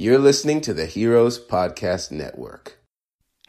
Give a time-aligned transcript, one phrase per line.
[0.00, 2.78] You're listening to the Heroes Podcast Network.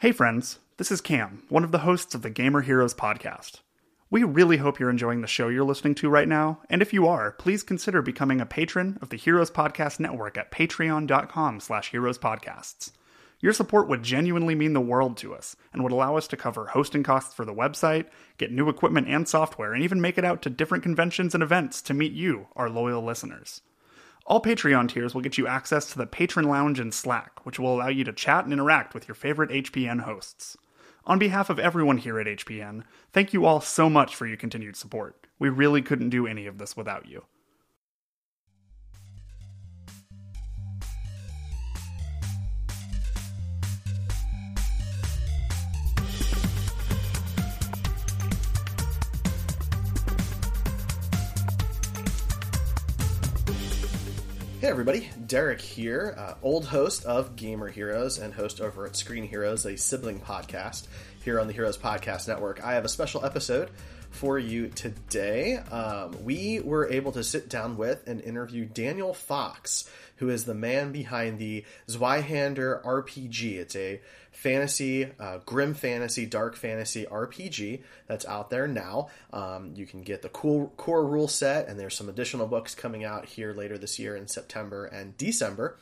[0.00, 3.60] Hey, friends, this is Cam, one of the hosts of the Gamer Heroes podcast.
[4.10, 7.06] We really hope you're enjoying the show you're listening to right now, and if you
[7.06, 12.90] are, please consider becoming a patron of the Heroes Podcast Network at patreon.com slash heroespodcasts.
[13.38, 16.66] Your support would genuinely mean the world to us and would allow us to cover
[16.66, 18.06] hosting costs for the website,
[18.38, 21.80] get new equipment and software, and even make it out to different conventions and events
[21.82, 23.62] to meet you, our loyal listeners.
[24.30, 27.74] All Patreon tiers will get you access to the Patron Lounge and Slack, which will
[27.74, 30.56] allow you to chat and interact with your favorite HPN hosts.
[31.04, 34.76] On behalf of everyone here at HPN, thank you all so much for your continued
[34.76, 35.26] support.
[35.40, 37.24] We really couldn't do any of this without you.
[54.70, 59.66] Everybody, Derek here, uh, old host of Gamer Heroes and host over at Screen Heroes,
[59.66, 60.86] a sibling podcast
[61.24, 62.62] here on the Heroes Podcast Network.
[62.64, 63.68] I have a special episode
[64.10, 65.56] for you today.
[65.56, 70.54] Um, we were able to sit down with and interview Daniel Fox, who is the
[70.54, 73.56] man behind the Zweihander RPG.
[73.56, 74.00] It's a
[74.30, 79.08] fantasy, uh, grim fantasy, dark fantasy RPG that's out there now.
[79.32, 83.04] Um, you can get the cool core rule set, and there's some additional books coming
[83.04, 85.78] out here later this year in September and December.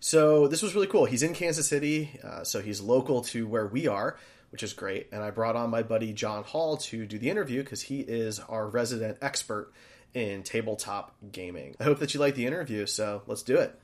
[0.00, 1.04] So this was really cool.
[1.04, 4.16] He's in Kansas City, uh, so he's local to where we are,
[4.50, 5.08] which is great.
[5.12, 8.40] And I brought on my buddy John Hall to do the interview because he is
[8.40, 9.72] our resident expert
[10.12, 11.76] in tabletop gaming.
[11.78, 13.78] I hope that you like the interview, so let's do it.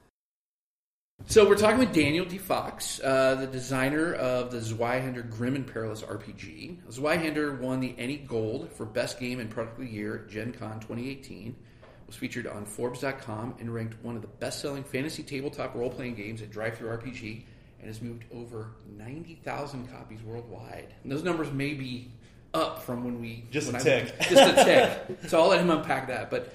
[1.26, 2.38] So we're talking with Daniel D.
[2.38, 6.78] Fox, uh, the designer of the Zweihander Grim and Perilous RPG.
[6.90, 10.52] Zweihander won the ENnie Gold for Best Game and Product of the Year at Gen
[10.52, 11.54] Con 2018.
[12.06, 16.50] Was featured on Forbes.com and ranked one of the best-selling fantasy tabletop role-playing games at
[16.50, 17.42] DriveThru RPG,
[17.80, 20.94] and has moved over 90,000 copies worldwide.
[21.02, 22.10] And those numbers may be
[22.54, 24.18] up from when we Just when a I- tick.
[24.30, 25.18] just a tick.
[25.28, 26.30] so I'll let him unpack that.
[26.30, 26.54] But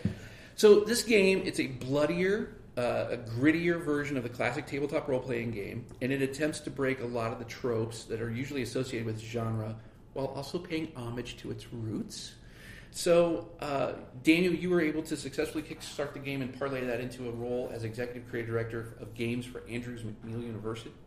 [0.56, 5.52] so this game, it's a bloodier, uh, a grittier version of the classic tabletop role-playing
[5.52, 9.06] game, and it attempts to break a lot of the tropes that are usually associated
[9.06, 9.76] with genre,
[10.14, 12.34] while also paying homage to its roots.
[12.92, 17.28] So, uh, Daniel, you were able to successfully kickstart the game and parlay that into
[17.28, 20.44] a role as executive creative director of games for Andrews McMeel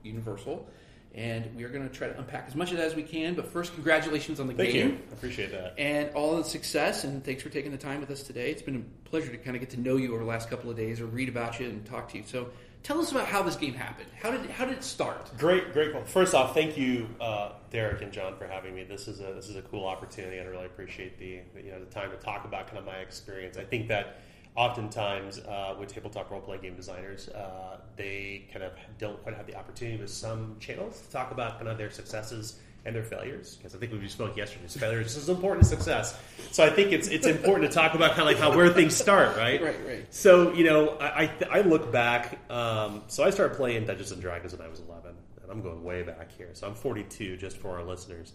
[0.03, 0.69] Universal.
[1.17, 3.35] And we are going to try to unpack as much of that as we can.
[3.35, 4.99] But first, congratulations on the Thank game you.
[5.11, 5.75] I appreciate that.
[5.79, 7.05] and all the success.
[7.05, 8.51] And thanks for taking the time with us today.
[8.51, 10.71] It's been a pleasure to kind of get to know you over the last couple
[10.71, 12.25] of days, or read about you and talk to you.
[12.27, 12.49] So,
[12.83, 14.09] tell us about how this game happened.
[14.21, 15.31] How did how did it start?
[15.39, 15.95] Great, great.
[15.95, 18.85] Well, first off, thank you, uh, Derek and John, for having me.
[18.85, 21.71] This is a this is a cool opportunity, and I really appreciate the the, you
[21.73, 23.57] know the time to talk about kind of my experience.
[23.57, 24.21] I think that
[24.57, 29.47] oftentimes uh, with tabletop role playing game designers, uh, they kind of don't quite have
[29.47, 33.57] the opportunity with some channels to talk about kind of their successes and their failures.
[33.57, 36.19] Because I think we just spoke yesterday, failures is as important as success.
[36.53, 38.97] So I think it's it's important to talk about kind of like how where things
[38.97, 39.61] start, right?
[39.67, 40.15] Right, right.
[40.15, 42.39] So you know, I I, I look back.
[42.51, 45.11] Um, so I started playing Dungeons and Dragons when I was 11,
[45.43, 46.51] and I'm going way back here.
[46.53, 48.33] So I'm 42, just for our listeners.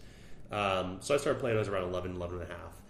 [0.50, 2.81] Um, so I started playing when I was around 11, 11 and a half.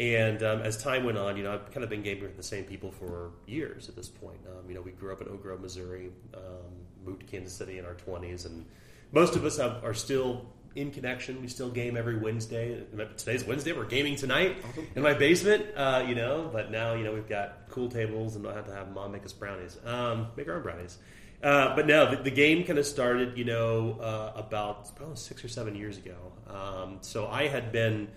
[0.00, 2.42] And um, as time went on, you know, I've kind of been gaming with the
[2.42, 4.38] same people for years at this point.
[4.48, 6.72] Um, you know, we grew up in Oak Grove, Missouri, um,
[7.04, 8.64] moved to Kansas City in our 20s, and
[9.12, 11.42] most of us have, are still in connection.
[11.42, 12.82] We still game every Wednesday.
[13.18, 13.74] Today's Wednesday.
[13.74, 14.56] We're gaming tonight
[14.96, 16.48] in my basement, uh, you know.
[16.50, 19.26] But now, you know, we've got cool tables and don't have to have mom make
[19.26, 19.76] us brownies.
[19.84, 20.96] Um, make our own brownies.
[21.42, 25.44] Uh, but no, the, the game kind of started, you know, uh, about probably six
[25.44, 26.16] or seven years ago.
[26.48, 28.08] Um, so I had been.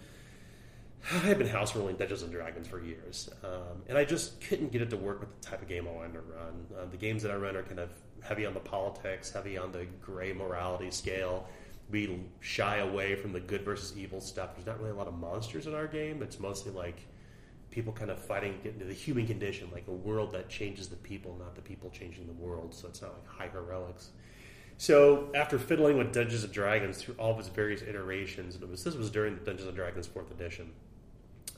[1.12, 4.72] I had been house ruling Dungeons and Dragons for years, um, and I just couldn't
[4.72, 6.66] get it to work with the type of game I wanted to run.
[6.78, 7.90] Uh, the games that I run are kind of
[8.22, 11.46] heavy on the politics, heavy on the gray morality scale.
[11.92, 14.56] We shy away from the good versus evil stuff.
[14.56, 16.24] There's not really a lot of monsters in our game.
[16.24, 17.06] It's mostly like
[17.70, 20.96] people kind of fighting get into the human condition, like a world that changes the
[20.96, 22.74] people, not the people changing the world.
[22.74, 24.12] So it's not like high heroics.
[24.78, 28.84] So after fiddling with Dungeons and Dragons through all of its various iterations, it was
[28.84, 30.72] this was during the Dungeons and Dragons fourth edition,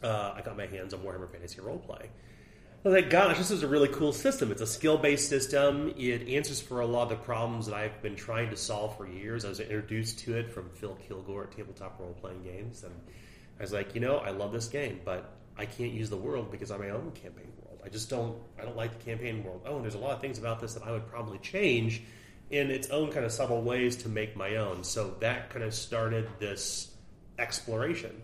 [0.05, 2.03] uh, I got my hands on Warhammer Fantasy Roleplay.
[2.03, 4.51] I was like, gosh, this is a really cool system.
[4.51, 5.91] It's a skill based system.
[5.97, 9.07] It answers for a lot of the problems that I've been trying to solve for
[9.07, 9.43] years.
[9.43, 12.83] I was introduced to it from Phil Kilgore at Tabletop Role Playing Games.
[12.83, 12.93] And
[13.59, 16.51] I was like, you know, I love this game, but I can't use the world
[16.51, 17.81] because I'm my own campaign world.
[17.83, 19.61] I just don't, I don't like the campaign world.
[19.65, 22.03] Oh, and there's a lot of things about this that I would probably change
[22.51, 24.83] in its own kind of subtle ways to make my own.
[24.83, 26.91] So that kind of started this
[27.39, 28.21] exploration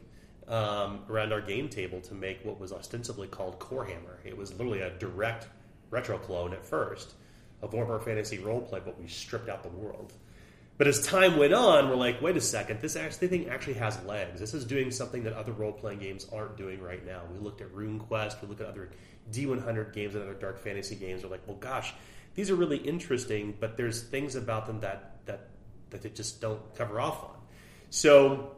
[0.51, 4.19] um, around our game table to make what was ostensibly called Core Hammer.
[4.25, 5.47] It was literally a direct
[5.89, 7.13] retro clone at first
[7.61, 10.13] of Warhammer Fantasy roleplay, but we stripped out the world.
[10.77, 14.03] But as time went on, we're like, wait a second, this actually thing actually has
[14.03, 14.39] legs.
[14.39, 17.21] This is doing something that other role playing games aren't doing right now.
[17.31, 18.89] We looked at RuneQuest, we looked at other
[19.31, 21.23] D100 games and other Dark Fantasy games.
[21.23, 21.93] We're like, well, gosh,
[22.33, 25.49] these are really interesting, but there's things about them that that
[25.91, 27.37] that they just don't cover off on.
[27.89, 28.55] So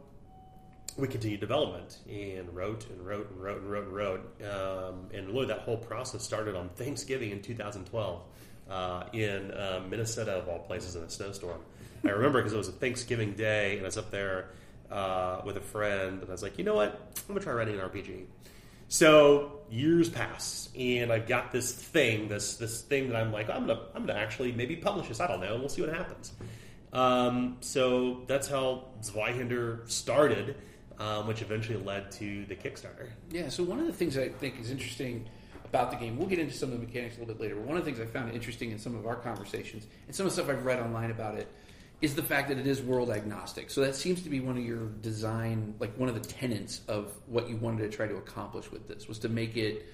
[0.96, 4.42] we continued development and wrote and wrote and wrote and wrote and wrote.
[4.42, 8.22] Um, and really, that whole process started on Thanksgiving in 2012
[8.70, 11.60] uh, in uh, Minnesota, of all places, in a snowstorm.
[12.04, 14.50] I remember because it was a Thanksgiving day, and I was up there
[14.90, 16.92] uh, with a friend, and I was like, you know what?
[16.92, 18.26] I'm gonna try writing an RPG.
[18.88, 23.66] So years pass, and I've got this thing, this this thing that I'm like, I'm
[23.66, 25.20] gonna I'm gonna actually maybe publish this.
[25.20, 25.56] I don't know.
[25.56, 26.32] We'll see what happens.
[26.92, 30.56] Um, so that's how Zweihander started,
[30.98, 33.10] um, which eventually led to the Kickstarter.
[33.30, 35.28] Yeah, so one of the things I think is interesting
[35.64, 37.64] about the game, we'll get into some of the mechanics a little bit later, but
[37.64, 40.34] one of the things I found interesting in some of our conversations and some of
[40.34, 41.48] the stuff I've read online about it
[42.00, 43.70] is the fact that it is world agnostic.
[43.70, 47.12] So that seems to be one of your design, like one of the tenets of
[47.26, 49.86] what you wanted to try to accomplish with this was to make it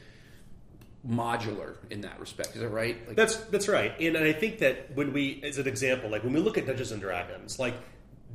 [1.08, 2.54] modular in that respect.
[2.54, 3.06] Is that right?
[3.06, 6.32] Like, That's that's right, and I think that when we, as an example, like when
[6.32, 7.74] we look at Dungeons and Dragons, like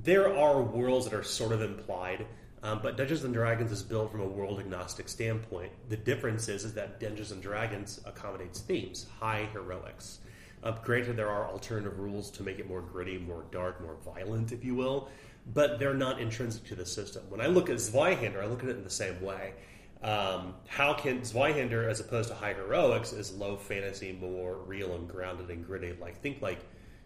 [0.04, 2.26] there are worlds that are sort of implied,
[2.66, 5.72] um, but Dungeons and Dragons is built from a world agnostic standpoint.
[5.90, 10.18] The difference is, is that Dungeons and Dragons accommodates themes, high heroics.
[10.64, 14.52] Uh, granted, there are alternative rules to make it more gritty, more dark, more violent,
[14.52, 15.10] if you will,
[15.54, 17.22] but they're not intrinsic to the system.
[17.30, 19.54] When I look at Zweihander, I look at it in the same way.
[20.02, 25.08] Um, how can Zweihander, as opposed to high heroics, is low fantasy, more real and
[25.08, 25.94] grounded and gritty?
[26.02, 26.66] Like think like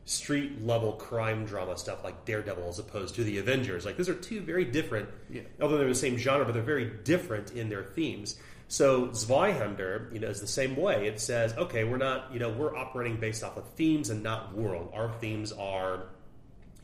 [0.09, 3.85] street level crime drama stuff, like Daredevil, as opposed to the Avengers.
[3.85, 5.07] Like those are two very different.
[5.29, 5.41] Yeah.
[5.61, 8.39] Although they're the same genre, but they're very different in their themes.
[8.69, 11.07] So Zweihander, you know, is the same way.
[11.07, 14.55] It says, okay, we're not, you know, we're operating based off of themes and not
[14.55, 14.89] world.
[14.95, 16.07] Our themes are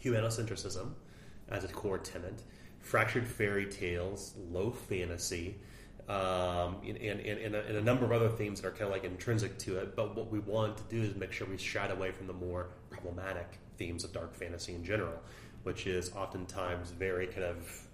[0.04, 0.92] humanocentrism
[1.50, 2.44] as a core tenet,
[2.80, 5.56] fractured fairy tales, low fantasy,
[6.08, 8.92] um, and, and, and, a, and a number of other themes that are kind of
[8.92, 9.96] like intrinsic to it.
[9.96, 12.70] But what we want to do is make sure we shied away from the more
[13.06, 15.20] problematic themes of dark fantasy in general,
[15.64, 17.88] which is oftentimes very kind of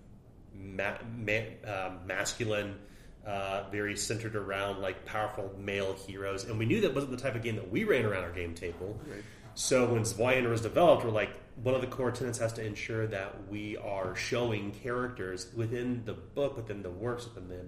[0.56, 2.76] ma- ma- uh, masculine.
[3.24, 7.36] Uh, very centered around like powerful male heroes, and we knew that wasn't the type
[7.36, 9.00] of game that we ran around our game table.
[9.54, 11.30] So when Zweihander was developed, we're like,
[11.62, 16.14] one of the core tenets has to ensure that we are showing characters within the
[16.14, 17.66] book, within the works, within the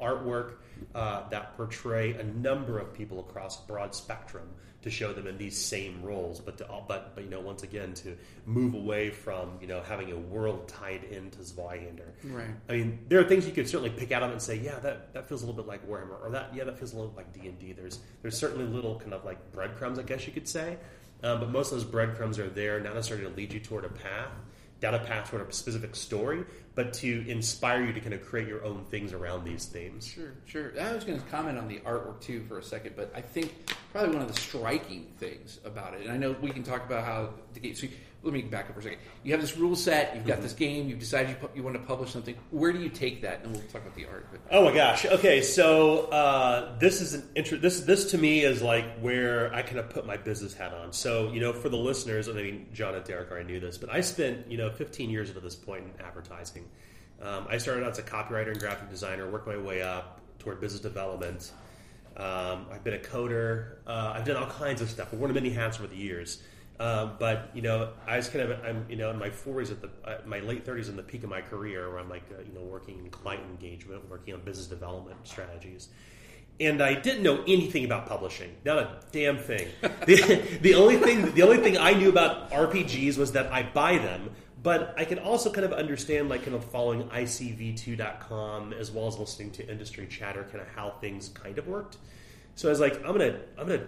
[0.00, 0.58] artwork
[0.94, 4.48] uh, that portray a number of people across a broad spectrum
[4.84, 7.94] to show them in these same roles, but to, but but you know once again
[7.94, 8.14] to
[8.44, 12.10] move away from you know having a world tied into Zweihander.
[12.22, 12.50] Right.
[12.68, 14.78] I mean, there are things you could certainly pick out of it and say, yeah,
[14.80, 17.10] that, that feels a little bit like Warhammer, or that yeah, that feels a little
[17.10, 17.72] bit like D and D.
[17.72, 20.76] There's there's certainly little kind of like breadcrumbs, I guess you could say,
[21.22, 23.88] um, but most of those breadcrumbs are there not necessarily to lead you toward a
[23.88, 24.32] path,
[24.80, 26.44] down a path toward a specific story,
[26.74, 30.06] but to inspire you to kind of create your own things around these themes.
[30.06, 30.72] Sure, sure.
[30.78, 33.54] I was going to comment on the artwork too for a second, but I think
[33.94, 37.04] probably one of the striking things about it, and I know we can talk about
[37.04, 37.76] how the game.
[37.76, 37.86] So
[38.24, 38.98] let me back up for a second.
[39.22, 40.16] You have this rule set.
[40.16, 40.88] You've got this game.
[40.88, 42.34] You've decided you, pu- you want to publish something.
[42.50, 43.44] Where do you take that?
[43.44, 44.26] And we'll talk about the art.
[44.32, 45.06] But Oh my gosh.
[45.06, 49.62] Okay, so uh, this is an inter- this this to me is like where I
[49.62, 50.92] kind of put my business hat on.
[50.92, 53.90] So you know, for the listeners, I mean, John and Derek already knew this, but
[53.92, 56.64] I spent you know 15 years to this point in advertising.
[57.22, 60.60] Um, I started out as a copywriter and graphic designer, worked my way up toward
[60.60, 61.52] business development.
[62.16, 63.76] Um, I've been a coder.
[63.86, 65.08] Uh, I've done all kinds of stuff.
[65.12, 66.42] I've worn many hats over the years.
[66.78, 69.80] Uh, but you know, I was kind of I'm you know in my 40s at
[69.80, 72.42] the uh, my late 30s in the peak of my career, where I'm like uh,
[72.42, 75.88] you know working in client engagement, working on business development strategies.
[76.60, 79.66] And I didn't know anything about publishing, not a damn thing.
[79.82, 83.98] the, the only thing the only thing I knew about RPGs was that I buy
[83.98, 84.30] them,
[84.64, 89.18] but I could also kind of understand like kind of following ICV2.com as well as
[89.18, 91.98] listening to industry chatter, kind of how things kind of worked.
[92.56, 93.86] So I was like, I'm gonna I'm gonna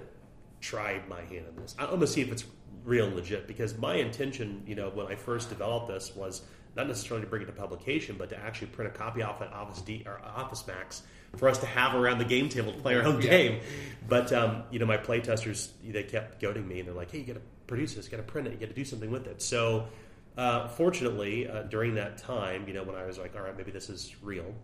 [0.61, 1.75] try my hand in this.
[1.78, 2.45] I'm gonna see if it's
[2.85, 6.42] real and legit because my intention, you know, when I first developed this was
[6.76, 9.52] not necessarily to bring it to publication, but to actually print a copy off at
[9.52, 11.02] Office D or Office Max
[11.37, 13.30] for us to have around the game table to play our own Yeah.
[13.30, 13.61] game.
[14.09, 17.25] But um, you know, my playtesters they kept goading me, and they're like, "Hey, you
[17.25, 19.26] got to produce this, you got to print it, you got to do something with
[19.26, 19.87] it." So,
[20.36, 23.70] uh, fortunately, uh, during that time, you know, when I was like, "All right, maybe
[23.70, 24.54] this is real,"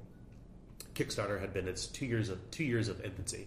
[0.94, 3.46] Kickstarter had been its two years of two years of infancy.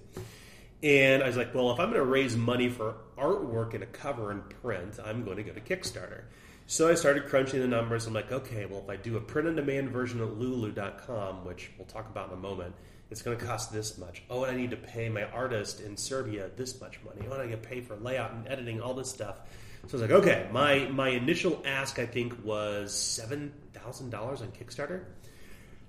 [0.84, 3.88] And I was like, well, if I'm going to raise money for artwork and a
[3.88, 6.24] cover and print, I'm going to go to Kickstarter.
[6.68, 8.06] So I started crunching the numbers.
[8.06, 11.72] I'm like, okay, well, if I do a print on demand version at Lulu.com, which
[11.78, 12.76] we'll talk about in a moment,
[13.12, 14.24] It's going to cost this much.
[14.30, 17.28] Oh, and I need to pay my artist in Serbia this much money.
[17.30, 19.42] Oh, and I get pay for layout and editing, all this stuff.
[19.88, 20.48] So I was like, okay.
[20.52, 25.04] My my initial ask, I think, was seven thousand dollars on Kickstarter.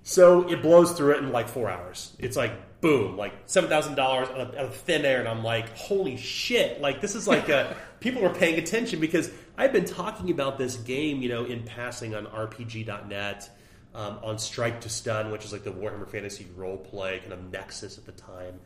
[0.03, 2.15] So it blows through it in like four hours.
[2.17, 6.15] It's like boom, like seven thousand dollars out of thin air, and I'm like, holy
[6.15, 6.79] shit!
[6.79, 10.77] Like this is like a, people are paying attention because I've been talking about this
[10.77, 13.49] game, you know, in passing on RPG.net,
[13.95, 17.51] um, on Strike to Stun, which is like the Warhammer Fantasy role play kind of
[17.51, 18.59] nexus at the time,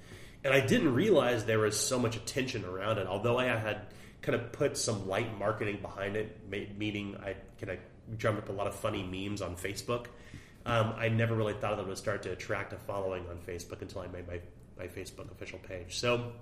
[0.44, 3.08] and I didn't realize there was so much attention around it.
[3.08, 3.88] Although I had
[4.22, 6.40] kind of put some light marketing behind it,
[6.78, 10.08] meaning I kind of drummed up a lot of funny memes on Facebook.
[10.66, 13.82] Um, I never really thought that it would start to attract a following on Facebook
[13.82, 14.40] until I made my,
[14.78, 15.98] my Facebook official page.
[15.98, 16.34] So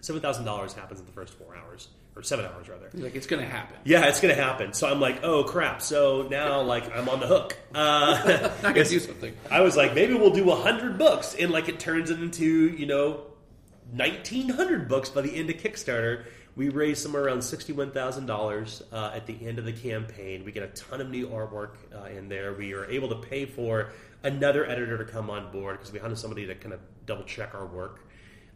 [0.00, 2.90] seven thousand dollars happens in the first four hours or seven hours rather.
[2.94, 3.76] Like it's going to happen.
[3.84, 4.72] Yeah, it's going to happen.
[4.72, 5.82] So I'm like, oh crap.
[5.82, 7.56] So now like I'm on the hook.
[7.74, 9.34] Uh, going to do something.
[9.50, 13.24] I was like, maybe we'll do hundred books, and like it turns into you know
[13.92, 16.24] nineteen hundred books by the end of Kickstarter.
[16.54, 20.44] We raised somewhere around sixty-one thousand uh, dollars at the end of the campaign.
[20.44, 22.52] We get a ton of new artwork uh, in there.
[22.52, 23.90] We are able to pay for
[24.22, 27.54] another editor to come on board because we wanted somebody to kind of double check
[27.54, 28.00] our work.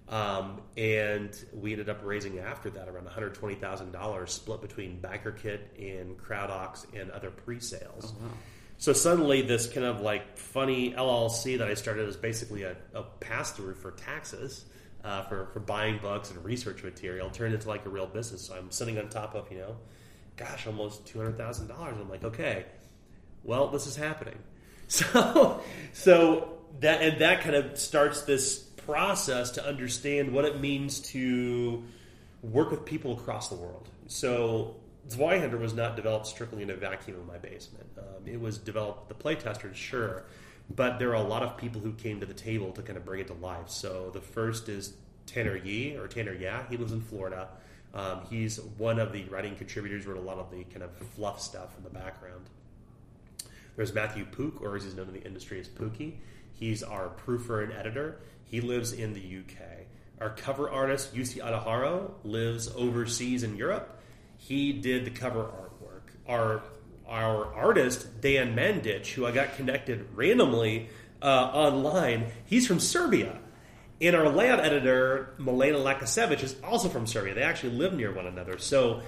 [0.09, 6.87] Um, and we ended up raising after that around $120,000 split between BackerKit and CrowdOx
[6.95, 8.15] and other pre-sales.
[8.17, 8.31] Oh, wow.
[8.79, 13.03] So suddenly, this kind of like funny LLC that I started as basically a, a
[13.03, 14.67] pass through for taxes
[15.07, 18.43] uh, for, for buying books and research material turned into like a real business.
[18.43, 19.77] So I'm sitting on top of, you know,
[20.37, 21.71] gosh, almost $200,000.
[21.79, 22.67] I'm like, okay,
[23.45, 24.39] well, this is happening.
[24.89, 31.01] So, so that, and that kind of starts this process to understand what it means
[31.11, 31.83] to
[32.41, 33.89] work with people across the world.
[34.07, 34.77] So,
[35.09, 37.89] Zweihander was not developed strictly in a vacuum in my basement.
[37.99, 40.23] Um, it was developed, the playtesters, sure,
[40.75, 43.05] but there are a lot of people who came to the table to kind of
[43.05, 43.69] bring it to life.
[43.69, 44.95] So the first is
[45.27, 46.65] Tanner Yee or Tanner Yeah.
[46.69, 47.49] He lives in Florida.
[47.95, 51.41] Um, he's one of the writing contributors, wrote a lot of the kind of fluff
[51.41, 52.47] stuff in the background.
[53.77, 56.15] There's Matthew Pook, or as he's known in the industry as Pookie.
[56.53, 58.19] He's our proofer and editor.
[58.45, 59.87] He lives in the UK.
[60.21, 64.01] Our cover artist, Yusi Adaharo, lives overseas in Europe.
[64.39, 66.13] He did the cover artwork.
[66.27, 66.63] Our
[67.09, 70.89] our artist Dan Mandich, who I got connected randomly
[71.23, 73.39] uh, online, he's from Serbia.
[74.01, 77.35] And our layout editor, Milena Lakasevich, is also from Serbia.
[77.35, 78.59] They actually live near one another.
[78.59, 79.03] So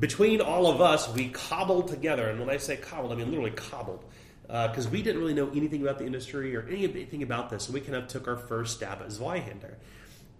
[0.00, 2.28] between all of us, we cobbled together.
[2.28, 4.04] And when I say cobbled, I mean literally cobbled.
[4.42, 7.64] Because uh, we didn't really know anything about the industry or anything about this.
[7.64, 9.74] So we kind of took our first stab at Zweihander.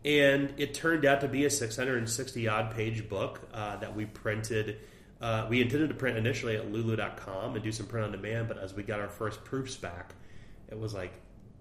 [0.04, 4.78] And it turned out to be a 660 odd page book uh, that we printed
[5.26, 8.58] uh, we intended to print initially at lulu.com and do some print on demand, but
[8.58, 10.14] as we got our first proofs back,
[10.68, 11.12] it was like,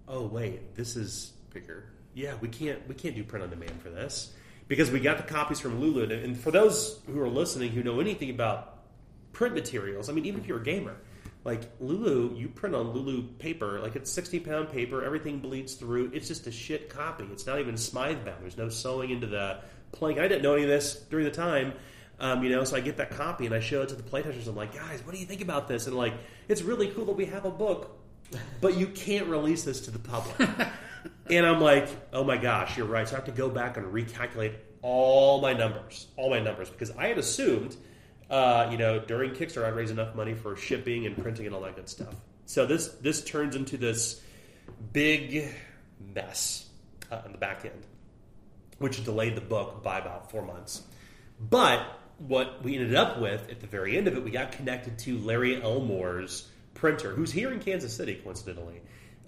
[0.06, 1.90] oh wait, this is bigger.
[2.14, 4.32] Yeah, we can't we can't do print on demand for this
[4.68, 6.12] because we got the copies from Lulu.
[6.12, 8.84] And for those who are listening who know anything about
[9.32, 10.94] print materials, I mean, even if you're a gamer,
[11.42, 16.12] like Lulu, you print on Lulu paper, like it's 60 pound paper, everything bleeds through.
[16.14, 17.26] It's just a shit copy.
[17.32, 18.42] It's not even Smythe bound.
[18.42, 19.58] There's no sewing into the
[19.90, 20.20] plank.
[20.20, 21.72] I didn't know any of this during the time.
[22.18, 24.46] Um, you know, so I get that copy and I show it to the playtesters.
[24.48, 25.86] I'm like, guys, what do you think about this?
[25.86, 26.14] And like,
[26.48, 27.98] it's really cool that we have a book,
[28.60, 30.48] but you can't release this to the public.
[31.30, 33.06] and I'm like, oh my gosh, you're right.
[33.06, 36.90] So I have to go back and recalculate all my numbers, all my numbers, because
[36.92, 37.76] I had assumed,
[38.30, 41.60] uh, you know, during Kickstarter I'd raise enough money for shipping and printing and all
[41.62, 42.14] that good stuff.
[42.46, 44.22] So this this turns into this
[44.92, 45.52] big
[46.14, 46.68] mess
[47.10, 47.86] uh, on the back end,
[48.78, 50.82] which delayed the book by about four months.
[51.40, 51.84] But
[52.18, 55.18] what we ended up with at the very end of it, we got connected to
[55.18, 58.80] Larry Elmore's printer, who's here in Kansas City, coincidentally.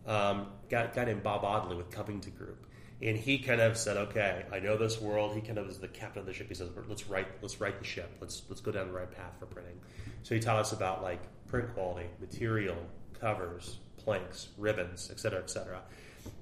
[0.06, 2.66] Um, got guy named Bob Audley with Covington Group,
[3.02, 5.88] and he kind of said, "Okay, I know this world." He kind of is the
[5.88, 6.48] captain of the ship.
[6.48, 8.10] He says, "Let's write, let's write the ship.
[8.20, 9.78] Let's let's go down the right path for printing."
[10.22, 12.76] So he taught us about like print quality, material,
[13.20, 15.82] covers, planks, ribbons, et cetera, et cetera.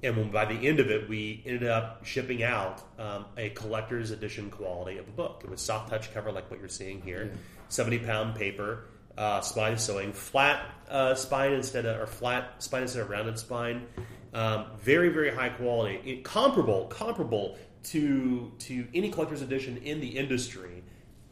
[0.02, 4.10] And when, by the end of it, we ended up shipping out um, a collector's
[4.10, 5.42] edition quality of a book.
[5.44, 7.38] It was soft touch cover, like what you're seeing here, yeah.
[7.68, 8.84] 70 pound paper,
[9.18, 13.86] uh, spine sewing, flat uh, spine instead of, or flat spine instead of rounded spine.
[14.34, 20.18] Um, very, very high quality, it, comparable, comparable to to any collector's edition in the
[20.18, 20.82] industry,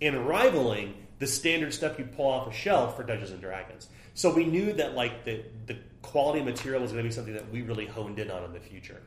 [0.00, 3.88] and rivaling the standard stuff you pull off a shelf for Dungeons and Dragons.
[4.14, 7.50] So we knew that like the the quality material was going to be something that
[7.50, 9.00] we really honed in on in the future.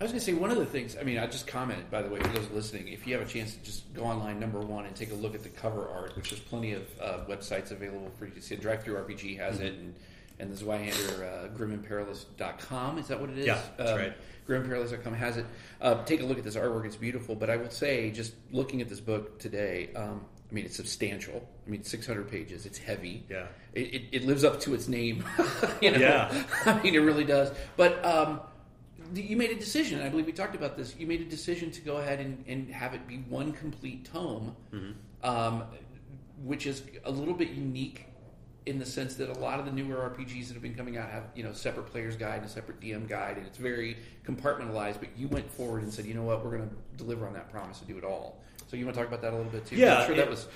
[0.00, 0.96] I was going to say one of the things.
[1.00, 2.88] I mean, I just commented by the way for those listening.
[2.88, 5.34] If you have a chance to just go online, number one, and take a look
[5.34, 8.54] at the cover art, which there's plenty of uh, websites available for you to see.
[8.54, 9.64] Drive Through RPG has mm-hmm.
[9.66, 9.94] it, and
[10.38, 12.98] and the Zweihander uh, GrimandPerilous.com.
[12.98, 13.46] Is that what it is?
[13.46, 14.12] Yeah, that's right.
[14.46, 15.46] GrimandPerilous.com has it.
[15.80, 17.34] Uh, take a look at this artwork; it's beautiful.
[17.34, 21.48] But I will say, just looking at this book today, um, I mean, it's substantial.
[21.68, 22.64] I mean, 600 pages.
[22.64, 23.24] It's heavy.
[23.28, 23.46] Yeah.
[23.74, 25.22] It, it, it lives up to its name.
[25.82, 25.98] you know?
[25.98, 26.44] Yeah.
[26.64, 27.52] I mean, it really does.
[27.76, 28.40] But um,
[29.14, 30.00] you made a decision.
[30.00, 30.96] I believe we talked about this.
[30.98, 34.56] You made a decision to go ahead and, and have it be one complete tome,
[34.72, 34.92] Hmm.
[35.22, 35.64] um,
[36.42, 38.06] which is a little bit unique
[38.64, 41.10] in the sense that a lot of the newer RPGs that have been coming out
[41.10, 43.96] have you know separate player's guide and a separate DM guide, and it's very
[44.26, 45.00] compartmentalized.
[45.00, 47.50] But you went forward and said, you know what, we're going to deliver on that
[47.50, 48.40] promise and do it all.
[48.68, 49.76] So you want to talk about that a little bit too?
[49.76, 50.48] Yeah, I'm sure that was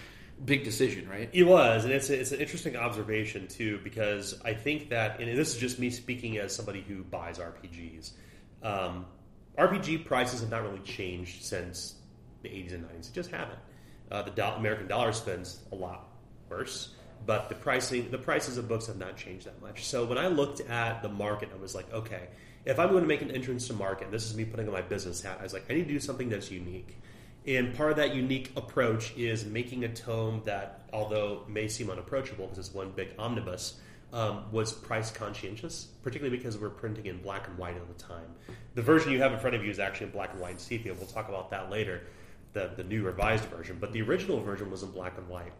[0.44, 1.28] big decision, right?
[1.32, 5.54] It was, and it's it's an interesting observation too because I think that, and this
[5.54, 8.12] is just me speaking as somebody who buys RPGs.
[8.62, 9.06] Um,
[9.58, 11.96] RPG prices have not really changed since
[12.42, 13.58] the 80s and 90s; they just haven't.
[14.11, 16.08] Uh, the do- American dollar spends a lot
[16.49, 16.94] worse,
[17.26, 19.84] but the pricing, the prices of books have not changed that much.
[19.84, 22.28] So when I looked at the market, I was like, okay,
[22.64, 24.82] if I'm going to make an entrance to market, this is me putting on my
[24.82, 25.38] business hat.
[25.40, 26.96] I was like, I need to do something that's unique.
[27.46, 32.46] And part of that unique approach is making a tome that, although may seem unapproachable
[32.46, 33.80] because it's one big omnibus,
[34.12, 38.26] um, was price conscientious, particularly because we're printing in black and white at the time.
[38.75, 40.94] The version you have in front of you is actually in black and white sepia.
[40.94, 42.02] We'll talk about that later,
[42.52, 43.78] the, the new revised version.
[43.80, 45.52] But the original version was in black and white.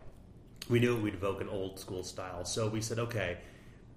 [0.68, 2.44] We knew it would evoke an old school style.
[2.44, 3.38] So we said, okay,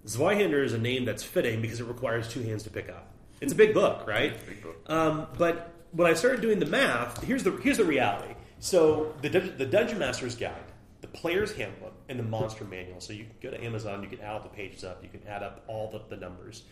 [0.08, 3.12] Zweihander is a name that's fitting because it requires two hands to pick up.
[3.42, 4.34] It's a big book, right?
[4.48, 4.78] Big book.
[4.88, 8.34] Um, but when I started doing the math, here's the here's the reality.
[8.60, 10.54] So the the Dungeon Master's Guide,
[11.02, 13.00] the Player's Handbook, and the Monster Manual.
[13.00, 15.26] So you can go to Amazon, you can add all the pages up, you can
[15.28, 16.64] add up all the, the numbers.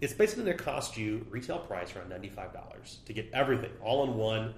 [0.00, 3.70] It's basically going to cost you retail price around ninety five dollars to get everything
[3.82, 4.54] all in one,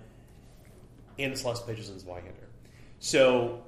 [1.18, 2.48] and it's less pages than Zweihander.
[2.98, 3.62] So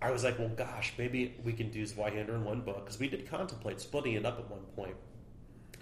[0.00, 3.08] I was like, well, gosh, maybe we can do Zweihander in one book because we
[3.08, 4.96] did contemplate splitting it up at one point,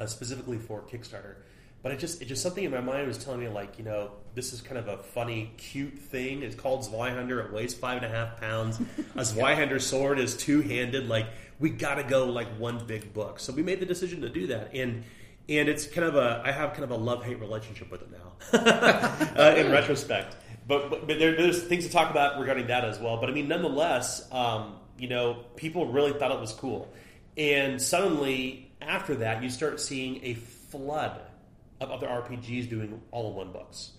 [0.00, 1.36] uh, specifically for Kickstarter.
[1.82, 4.12] But it just, it just something in my mind was telling me like, you know,
[4.34, 6.42] this is kind of a funny, cute thing.
[6.42, 7.44] It's called Zweihander.
[7.44, 8.80] It weighs five and a half pounds.
[9.16, 11.08] A Zweihander sword is two handed.
[11.08, 11.26] Like,
[11.58, 13.40] we got to go like one big book.
[13.40, 15.04] So we made the decision to do that, and
[15.48, 18.08] and it's kind of a, I have kind of a love hate relationship with it
[18.12, 18.58] now,
[19.36, 20.36] uh, in retrospect.
[20.66, 23.16] But, but, but there, there's things to talk about regarding that as well.
[23.16, 26.92] But I mean, nonetheless, um, you know, people really thought it was cool.
[27.36, 31.20] And suddenly, after that, you start seeing a flood
[31.82, 33.92] of other RPGs doing all in one books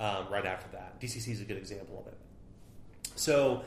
[0.00, 1.00] um, right after that.
[1.00, 2.18] DCC is a good example of it.
[3.14, 3.64] So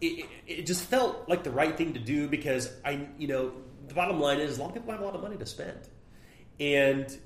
[0.00, 3.52] it, it, it just felt like the right thing to do because I, you know,
[3.88, 5.88] the bottom line is a lot of people have a lot of money to spend.
[6.58, 7.16] And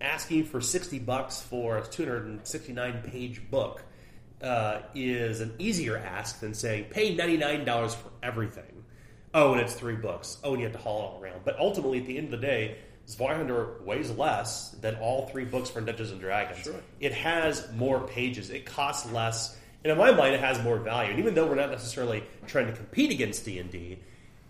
[0.00, 3.82] asking for 60 bucks for a 269 page book
[4.42, 8.84] uh, is an easier ask than saying pay $99 for everything.
[9.32, 10.38] Oh, and it's three books.
[10.44, 11.40] Oh, and you have to haul it all around.
[11.44, 15.70] But ultimately, at the end of the day, Zweihander weighs less than all three books
[15.70, 16.64] for Dungeons and Dragons.
[16.64, 16.74] Sure.
[17.00, 18.50] It has more pages.
[18.50, 21.10] It costs less, and in my mind, it has more value.
[21.10, 23.98] And even though we're not necessarily trying to compete against D and D,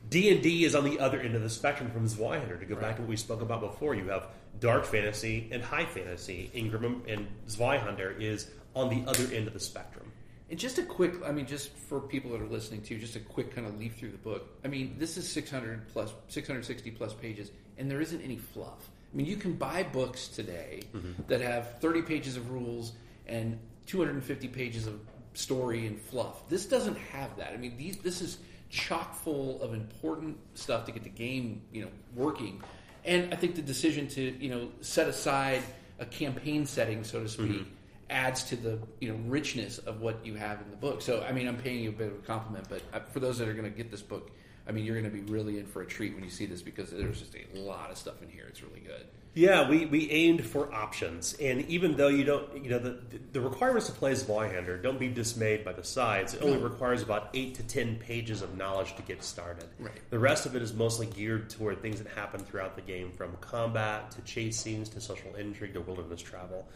[0.09, 2.59] D and D is on the other end of the spectrum from Zweihander.
[2.61, 4.29] To go back to what we spoke about before, you have
[4.61, 6.51] dark fantasy and high fantasy.
[6.55, 10.13] Ingram and Zweihander is on the other end of the spectrum.
[10.55, 13.19] And just a quick, I mean, just for people that are listening to, just a
[13.19, 14.57] quick kind of leaf through the book.
[14.65, 18.89] I mean, this is 600 plus, 660 plus pages, and there isn't any fluff.
[19.13, 21.23] I mean, you can buy books today mm-hmm.
[21.27, 22.93] that have 30 pages of rules
[23.27, 25.01] and 250 pages of
[25.33, 26.49] story and fluff.
[26.49, 27.51] This doesn't have that.
[27.53, 28.39] I mean, these this is
[28.71, 32.63] chock full of important stuff to get the game, you know, working.
[33.05, 35.65] And I think the decision to, you know, set aside
[35.99, 37.71] a campaign setting, so to speak, mm-hmm.
[38.11, 41.03] Adds to the you know richness of what you have in the book.
[41.03, 43.39] So I mean, I'm paying you a bit of a compliment, but uh, for those
[43.39, 44.31] that are going to get this book,
[44.67, 46.63] I mean, you're going to be really in for a treat when you see this
[46.63, 48.47] because there's just a lot of stuff in here.
[48.49, 49.07] It's really good.
[49.35, 52.99] Yeah, we, we aimed for options, and even though you don't, you know, the
[53.33, 56.35] the requirements to play as Zweihander, don't be dismayed by the size.
[56.35, 59.65] It only requires about eight to ten pages of knowledge to get started.
[59.81, 59.99] Right.
[60.11, 63.37] The rest of it is mostly geared toward things that happen throughout the game, from
[63.41, 66.69] combat to chase scenes to social intrigue to wilderness travel,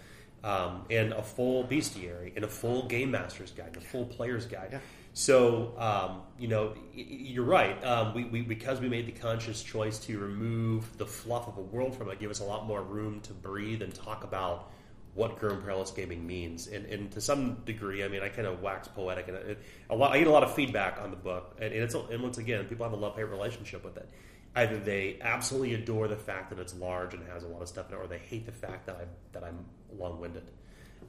[0.44, 4.46] um, and a full bestiary, and a full game master's guide, and a full player's
[4.46, 4.81] guide.
[5.14, 7.83] So, um, you know, you're right.
[7.85, 11.61] Um, we, we, because we made the conscious choice to remove the fluff of a
[11.61, 14.70] world from it, give us a lot more room to breathe and talk about
[15.14, 16.68] what Grim Perilous gaming means.
[16.68, 19.59] And, and to some degree, I mean, I kind of wax poetic, and it,
[19.90, 21.57] a lot, I get a lot of feedback on the book.
[21.61, 24.09] And, and it's and once again, people have a love hate relationship with it.
[24.55, 27.88] Either they absolutely adore the fact that it's large and has a lot of stuff
[27.88, 29.64] in it, or they hate the fact that I that I'm
[29.96, 30.51] long winded.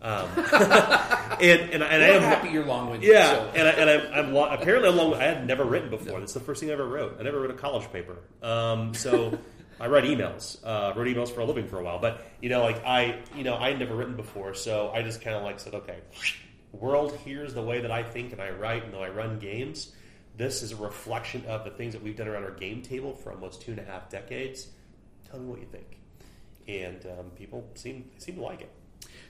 [0.02, 3.06] Um, and and, and I I'm happy you're long-winded.
[3.10, 5.14] yeah, so- and I, and I'm, I'm lo- apparently I'm long.
[5.16, 6.22] I had never written before.
[6.22, 7.18] That's the first thing I ever wrote.
[7.20, 8.16] I never wrote a college paper.
[8.42, 9.38] Um, so
[9.80, 10.58] I write emails.
[10.64, 12.00] Uh, wrote emails for a living for a while.
[12.00, 14.54] But you know, like I, you know, I had never written before.
[14.54, 15.98] So I just kind of like said, okay,
[16.72, 19.92] world, here's the way that I think and I write and though I run games.
[20.38, 23.34] This is a reflection of the things that we've done around our game table for
[23.34, 24.70] almost two and a half decades.
[25.30, 25.98] Tell me what you think.
[26.70, 28.70] And um, people seem seem to like it.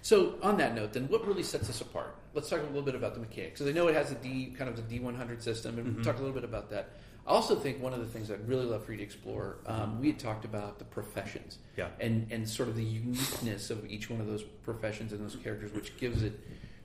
[0.01, 2.15] So on that note, then what really sets us apart?
[2.33, 3.59] Let's talk a little bit about the mechanics.
[3.59, 5.87] Because I know it has a D kind of a D one hundred system, and
[5.87, 5.95] Mm-hmm.
[5.97, 6.89] we'll talk a little bit about that.
[7.27, 9.57] I also think one of the things I'd really love for you to explore.
[9.67, 11.89] Um, we had talked about the professions, Yeah.
[11.99, 15.71] and and sort of the uniqueness of each one of those professions and those characters,
[15.73, 16.39] which gives it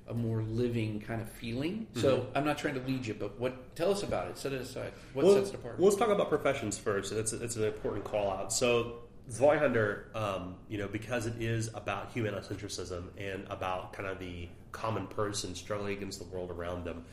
[0.07, 1.87] a more living kind of feeling.
[1.95, 2.37] So Mm-hmm.
[2.39, 3.75] I'm not trying to lead you, but what?
[3.75, 4.37] Tell us about it.
[4.37, 4.93] Set it aside.
[5.15, 5.79] What well, sets it apart?
[5.79, 7.13] well, let's talk about professions first.
[7.13, 8.53] It's, it's an important call out.
[8.53, 14.49] So, Zweihander, um, you know, because it is about humanocentrism and about kind of the
[14.73, 17.05] common person struggling against the world around them,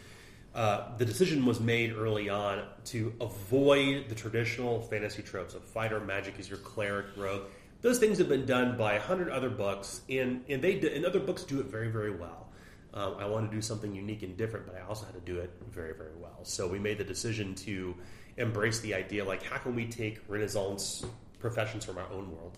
[0.54, 6.00] uh, the decision was made early on to avoid the traditional fantasy tropes of fighter,
[6.02, 7.44] magic is your cleric, rogue.
[7.82, 11.06] Those things have been done by a hundred other books, and and they do, and
[11.06, 12.52] other books do it very very well.
[12.94, 15.40] Um, I want to do something unique and different, but I also had to do
[15.40, 16.40] it very, very well.
[16.44, 17.96] So we made the decision to
[18.38, 21.06] embrace the idea like, how can we take Renaissance
[21.42, 22.58] professions from our own world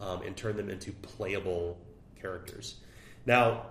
[0.00, 1.78] um, and turn them into playable
[2.20, 2.76] characters?
[3.26, 3.66] Now,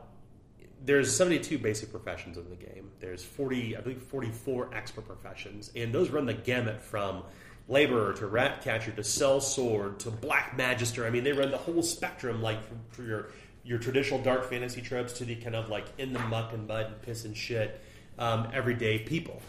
[0.83, 2.89] there's 72 basic professions in the game.
[2.99, 7.23] There's 40, I believe, 44 expert professions, and those run the gamut from
[7.67, 11.05] laborer to rat catcher to sellsword to black magister.
[11.05, 13.27] I mean, they run the whole spectrum, like from, for your
[13.63, 16.87] your traditional dark fantasy tropes to the kind of like in the muck and mud
[16.87, 17.79] and piss and shit
[18.17, 19.41] um, everyday people.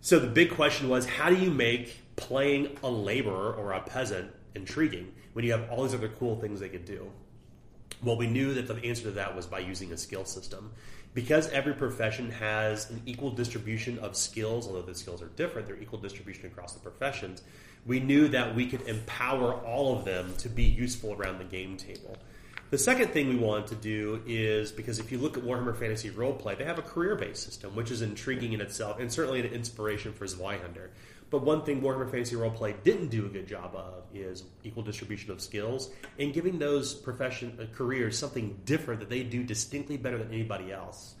[0.00, 4.30] So the big question was, how do you make playing a laborer or a peasant
[4.56, 7.08] intriguing when you have all these other cool things they could do?
[8.02, 10.72] Well, we knew that the answer to that was by using a skill system.
[11.14, 15.80] Because every profession has an equal distribution of skills, although the skills are different, they're
[15.80, 17.42] equal distribution across the professions.
[17.86, 21.78] We knew that we could empower all of them to be useful around the game
[21.78, 22.18] table.
[22.68, 26.10] The second thing we wanted to do is because if you look at Warhammer Fantasy
[26.10, 29.46] Roleplay, they have a career based system, which is intriguing in itself and certainly an
[29.46, 30.88] inspiration for Zweihander.
[31.30, 35.30] But one thing Warhammer Fantasy Roleplay didn't do a good job of is equal distribution
[35.30, 40.18] of skills and giving those profession uh, careers something different that they do distinctly better
[40.18, 41.14] than anybody else.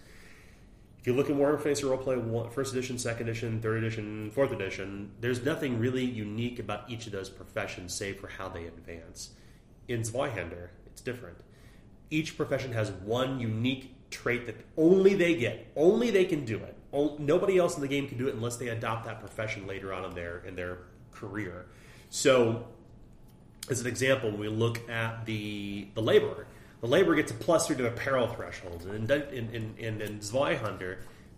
[0.98, 4.50] If you look at Warhammer Fantasy Roleplay, one- first edition, second edition, third edition, fourth
[4.50, 9.30] edition, there's nothing really unique about each of those professions, save for how they advance.
[9.86, 11.36] In Zweihander, it's different.
[12.08, 16.74] Each profession has one unique trait that only they get, only they can do it.
[17.18, 20.06] Nobody else in the game can do it unless they adopt that profession later on
[20.06, 20.78] in their in their
[21.12, 21.66] career.
[22.08, 22.66] So,
[23.68, 26.46] as an example, when we look at the the laborer,
[26.80, 30.20] the laborer gets a plus three to the peril threshold, and in in, in, in,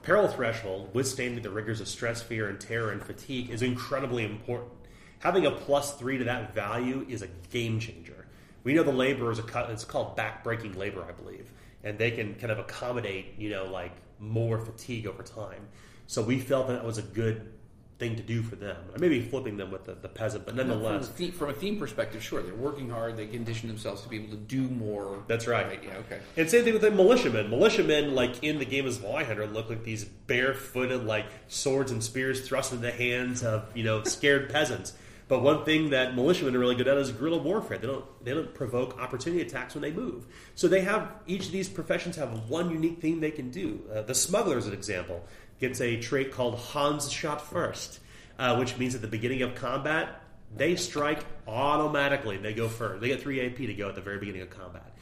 [0.02, 4.70] peril threshold, withstanding the rigors of stress, fear, and terror and fatigue, is incredibly important.
[5.18, 8.27] Having a plus three to that value is a game changer.
[8.68, 9.70] We know the labor is a cut.
[9.70, 11.50] It's called backbreaking labor, I believe,
[11.84, 15.68] and they can kind of accommodate, you know, like more fatigue over time.
[16.06, 17.50] So we felt that was a good
[17.98, 18.76] thing to do for them.
[18.94, 21.48] I may be flipping them with the, the peasant, but From nonetheless, a, theme, from
[21.48, 23.16] a theme perspective, sure, they're working hard.
[23.16, 25.24] They condition themselves to be able to do more.
[25.28, 25.82] That's right.
[25.82, 25.96] Yeah.
[26.00, 26.20] Okay.
[26.36, 27.48] And same thing with the militiamen.
[27.48, 32.46] Militiamen, like in the game of Zweihander, look like these barefooted, like swords and spears
[32.46, 34.92] thrust into the hands of you know scared peasants.
[35.28, 37.76] But one thing that militiamen are really good at is guerrilla warfare.
[37.76, 40.26] They don't they don't provoke opportunity attacks when they move.
[40.54, 43.82] So they have each of these professions have one unique thing they can do.
[43.94, 45.22] Uh, the smuggler, as an example,
[45.60, 48.00] gets a trait called Hans shot first,
[48.38, 50.22] uh, which means at the beginning of combat
[50.56, 52.38] they strike automatically.
[52.38, 53.02] They go first.
[53.02, 54.96] They get three AP to go at the very beginning of combat.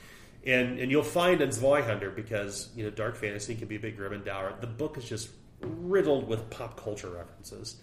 [0.44, 3.96] And and you'll find in Zweihander because you know dark fantasy can be a bit
[3.96, 4.54] grim and dour.
[4.60, 7.76] The book is just riddled with pop culture references.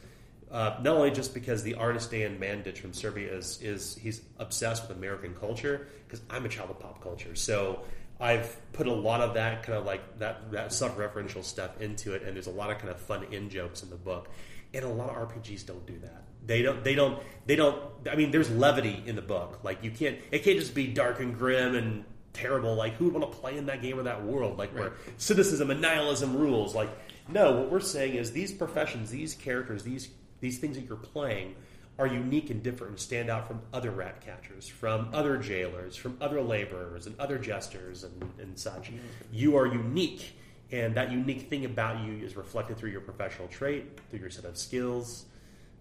[0.53, 4.87] Uh, not only just because the artist Dan Mandich from Serbia is is he's obsessed
[4.87, 7.79] with American culture because I'm a child of pop culture, so
[8.19, 12.21] I've put a lot of that kind of like that that self-referential stuff into it,
[12.21, 14.29] and there's a lot of kind of fun in jokes in the book,
[14.75, 16.23] and a lot of RPGs don't do that.
[16.45, 16.83] They don't.
[16.83, 17.19] They don't.
[17.47, 17.81] They don't.
[18.09, 19.61] I mean, there's levity in the book.
[19.63, 20.19] Like you can't.
[20.31, 22.75] It can't just be dark and grim and terrible.
[22.75, 24.59] Like who would want to play in that game or that world?
[24.59, 26.75] Like where cynicism and nihilism rules.
[26.75, 26.89] Like
[27.27, 27.53] no.
[27.53, 30.09] What we're saying is these professions, these characters, these
[30.43, 31.55] these things that you're playing
[31.97, 36.17] are unique and different and stand out from other rat catchers, from other jailers, from
[36.19, 38.91] other laborers and other jesters and, and such.
[39.31, 40.35] You are unique,
[40.69, 44.43] and that unique thing about you is reflected through your professional trait, through your set
[44.43, 45.25] of skills,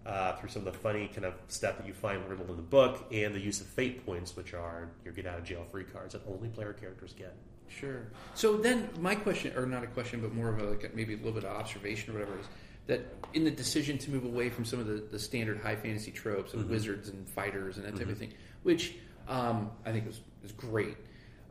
[0.05, 2.61] uh, through some of the funny kind of stuff that you find riddled in the
[2.61, 5.83] book, and the use of fate points, which are your get out of jail free
[5.83, 7.35] cards that only player characters get.
[7.67, 8.03] Sure.
[8.35, 11.17] So then, my question, or not a question, but more of a like maybe a
[11.17, 12.45] little bit of observation or whatever is
[12.87, 13.01] that
[13.33, 16.53] in the decision to move away from some of the, the standard high fantasy tropes
[16.53, 18.95] of wizards and fighters and that type of thing, which
[19.27, 20.97] um, I think was is great.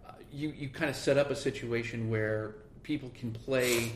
[0.07, 3.93] Uh, you you kind of set up a situation where people can play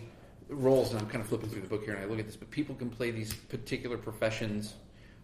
[0.49, 2.37] roles, and I'm kind of flipping through the book here, and I look at this,
[2.37, 4.75] but people can play these particular professions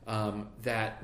[0.06, 1.02] um, that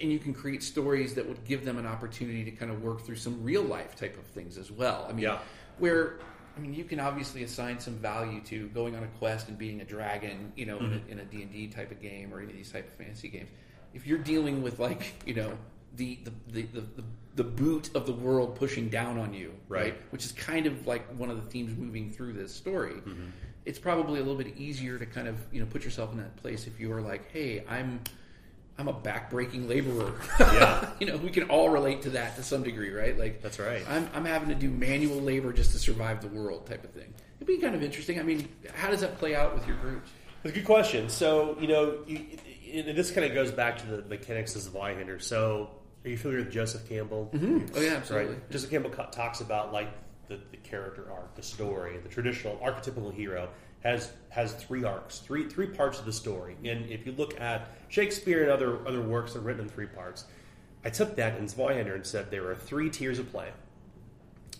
[0.00, 3.00] and you can create stories that would give them an opportunity to kind of work
[3.06, 5.06] through some real life type of things as well.
[5.08, 5.38] I mean, Yeah.
[5.78, 6.18] where
[6.58, 9.80] I mean, you can obviously assign some value to going on a quest and being
[9.80, 11.10] a dragon, you know, in a- mm-hmm.
[11.12, 13.28] in a D and D type of game or any of these type of fantasy
[13.28, 13.50] games.
[13.94, 15.52] If you're dealing with like you know
[15.94, 17.04] the the, the, the, the
[17.36, 19.82] the boot of the world pushing down on you, right?
[19.82, 20.02] Right.
[20.10, 22.94] Which is kind of like one of the themes moving through this story.
[22.94, 23.26] Mm-hmm.
[23.64, 26.36] It's probably a little bit easier to kind of you know put yourself in that
[26.36, 28.00] place if you are like, hey, I'm
[28.78, 30.12] I'm a backbreaking laborer.
[30.38, 30.88] Yeah.
[31.00, 33.18] you know, we can all relate to that to some degree, right?
[33.18, 33.82] Like That's right.
[33.88, 37.12] I'm, I'm having to do manual labor just to survive the world, type of thing.
[37.38, 38.20] It'd be kind of interesting.
[38.20, 40.10] I mean, how does that play out with your groups?
[40.42, 41.08] That's a good question.
[41.08, 42.24] So, you know, you,
[42.72, 45.20] and this kind of goes back to the mechanics of Zweihander.
[45.20, 45.70] So,
[46.04, 47.30] are you familiar with Joseph Campbell?
[47.32, 47.76] Mm-hmm.
[47.76, 48.34] Oh yeah, absolutely.
[48.34, 48.50] Right.
[48.50, 49.88] Joseph Campbell talks about like
[50.28, 53.48] the, the character arc, the story, the traditional archetypical hero
[53.80, 56.56] has has three arcs, three three parts of the story.
[56.64, 59.86] And if you look at Shakespeare and other other works that are written in three
[59.86, 60.24] parts,
[60.84, 63.50] I took that in Zweihander and said there are three tiers of play.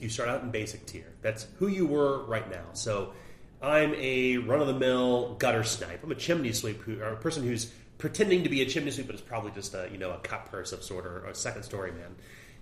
[0.01, 1.13] You start out in basic tier.
[1.23, 2.67] That's who you were right now.
[2.73, 3.13] So
[3.61, 6.05] I'm a run of the mill gutter snipe.
[6.05, 9.07] I'm a chimney sweep who, or a person who's pretending to be a chimney sweep,
[9.07, 11.65] but is probably just a you know a cut purse of sort or a second
[11.65, 12.15] story man.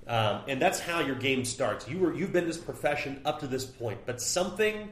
[0.09, 1.89] Um, and that's how your game starts.
[1.89, 4.89] You were you've been this profession up to this point, but something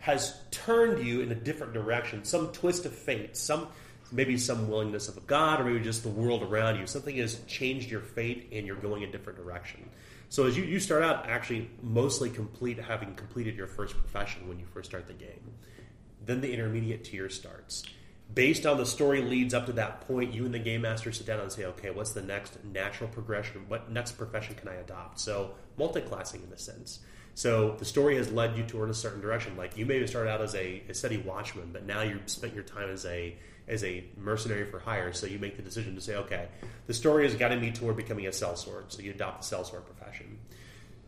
[0.00, 2.24] has turned you in a different direction.
[2.24, 3.36] Some twist of fate.
[3.36, 3.68] Some
[4.12, 6.86] maybe some willingness of a god, or maybe just the world around you.
[6.86, 9.88] Something has changed your fate, and you're going a different direction.
[10.28, 14.58] So as you, you start out actually mostly complete having completed your first profession when
[14.58, 15.54] you first start the game.
[16.24, 17.84] Then the intermediate tier starts.
[18.32, 21.26] Based on the story leads up to that point, you and the game master sit
[21.26, 23.64] down and say, okay, what's the next natural progression?
[23.66, 25.18] What next profession can I adopt?
[25.18, 27.00] So multi-classing in a sense.
[27.34, 29.56] So the story has led you toward a certain direction.
[29.56, 32.64] Like you maybe started out as a, a steady watchman, but now you've spent your
[32.64, 33.36] time as a
[33.68, 35.12] as a mercenary for hire.
[35.12, 36.48] So you make the decision to say, okay,
[36.86, 38.84] the story has guided me toward becoming a sellsword.
[38.88, 40.38] So you adopt the sellsword profession.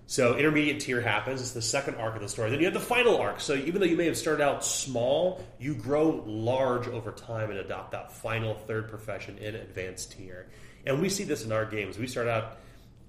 [0.06, 1.40] So intermediate tier happens.
[1.40, 2.50] It's the second arc of the story.
[2.50, 3.40] Then you have the final arc.
[3.40, 7.58] So even though you may have started out small, you grow large over time and
[7.58, 10.48] adopt that final third profession in advanced tier.
[10.86, 11.98] And we see this in our games.
[11.98, 12.58] We start out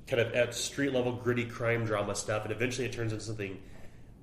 [0.07, 3.59] kind of at street level gritty crime drama stuff, and eventually it turns into something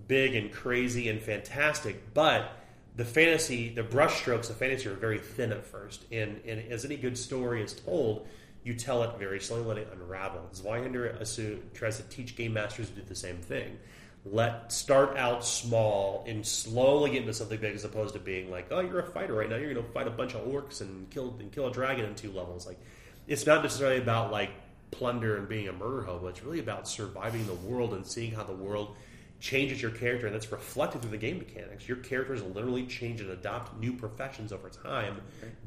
[0.09, 2.13] big and crazy and fantastic.
[2.15, 2.53] But
[2.97, 6.05] the fantasy, the brushstrokes of fantasy are very thin at first.
[6.13, 8.27] And, and as any good story is told,
[8.63, 10.49] you tell it very slowly, let it unravel.
[10.53, 13.79] Zweihander assume, tries to teach game masters to do the same thing.
[14.27, 18.67] Let start out small and slowly get into something big, as opposed to being like,
[18.71, 19.57] "Oh, you're a fighter right now.
[19.57, 22.15] You're going to fight a bunch of orcs and kill and kill a dragon in
[22.15, 22.79] two levels." Like,
[23.27, 24.51] it's not necessarily about like
[24.91, 26.29] plunder and being a murder hobo.
[26.29, 28.97] It's really about surviving the world and seeing how the world
[29.41, 31.89] changes your character, and that's reflected through the game mechanics.
[31.89, 35.21] Your characters literally change and adopt new professions over time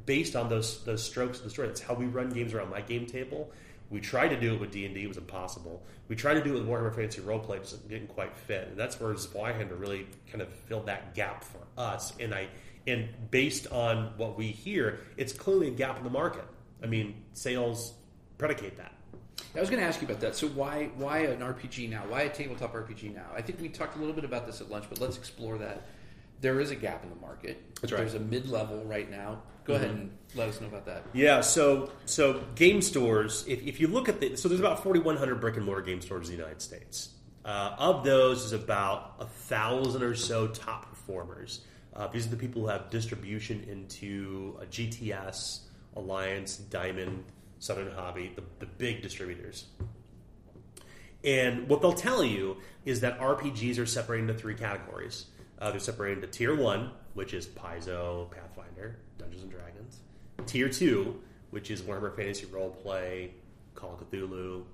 [0.05, 1.67] based on those those strokes of the story.
[1.67, 3.51] That's how we run games around my game table.
[3.89, 5.83] We tried to do it with D and D, it was impossible.
[6.07, 8.69] We tried to do it with Warhammer Fantasy Roleplay, it didn't quite fit.
[8.69, 12.13] And that's where Zweihander really kind of filled that gap for us.
[12.19, 12.47] And I
[12.85, 16.45] and based on what we hear, it's clearly a gap in the market.
[16.81, 17.93] I mean, sales
[18.37, 18.93] predicate that.
[19.55, 20.35] I was going to ask you about that.
[20.35, 22.03] So why why an RPG now?
[22.07, 23.27] Why a tabletop RPG now?
[23.35, 25.83] I think we talked a little bit about this at lunch, but let's explore that.
[26.41, 27.63] There is a gap in the market.
[27.79, 27.99] That's right.
[27.99, 29.43] There's a mid level right now.
[29.65, 31.03] Go ahead and let us know about that.
[31.13, 33.45] Yeah, so so game stores.
[33.47, 36.29] If, if you look at the so there's about 4,100 brick and mortar game stores
[36.29, 37.09] in the United States.
[37.45, 41.61] Uh, of those, is about a thousand or so top performers.
[41.93, 45.59] Uh, these are the people who have distribution into a GTS,
[45.97, 47.25] Alliance, Diamond,
[47.63, 49.67] Southern Hobby, the, the big distributors.
[51.23, 55.27] And what they'll tell you is that RPGs are separated into three categories.
[55.59, 59.99] Uh, they're separated into Tier 1, which is Paizo, Pathfinder, Dungeons and Dragons.
[60.45, 61.17] Tier 2,
[61.51, 63.29] which is Warhammer Fantasy Roleplay,
[63.75, 64.65] Call of Cthulhu,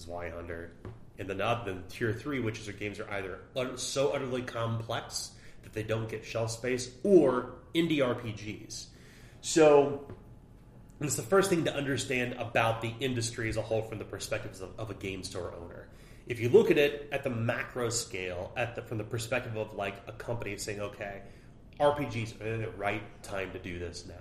[0.00, 0.70] Zweihander.
[1.18, 3.40] And then, up, then Tier 3, which is our games are either
[3.76, 8.86] so utterly complex that they don't get shelf space, or indie RPGs.
[9.42, 10.06] So
[11.00, 14.04] and it's the first thing to understand about the industry as a whole from the
[14.04, 15.86] perspectives of, of a game store owner.
[16.26, 19.74] If you look at it at the macro scale, at the, from the perspective of
[19.74, 21.22] like a company saying, okay,
[21.80, 24.14] RPGs are the right time to do this now.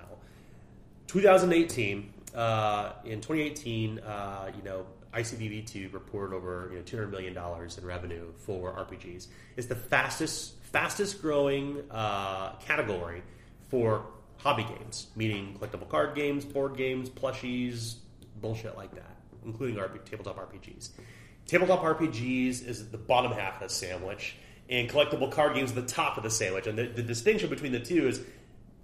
[1.08, 7.78] 2018, uh, in 2018, uh, you know, ICBV2 reported over you know, 200 million dollars
[7.78, 9.28] in revenue for RPGs.
[9.56, 13.24] It's the fastest fastest growing uh, category
[13.70, 14.06] for
[14.38, 17.96] hobby games, meaning collectible card games, board games, plushies,
[18.42, 20.90] bullshit like that, including RP, tabletop RPGs.
[21.46, 24.36] Tabletop RPGs is the bottom half of the sandwich,
[24.70, 26.68] and collectible card games the top of the sandwich.
[26.68, 28.22] And the, the distinction between the two is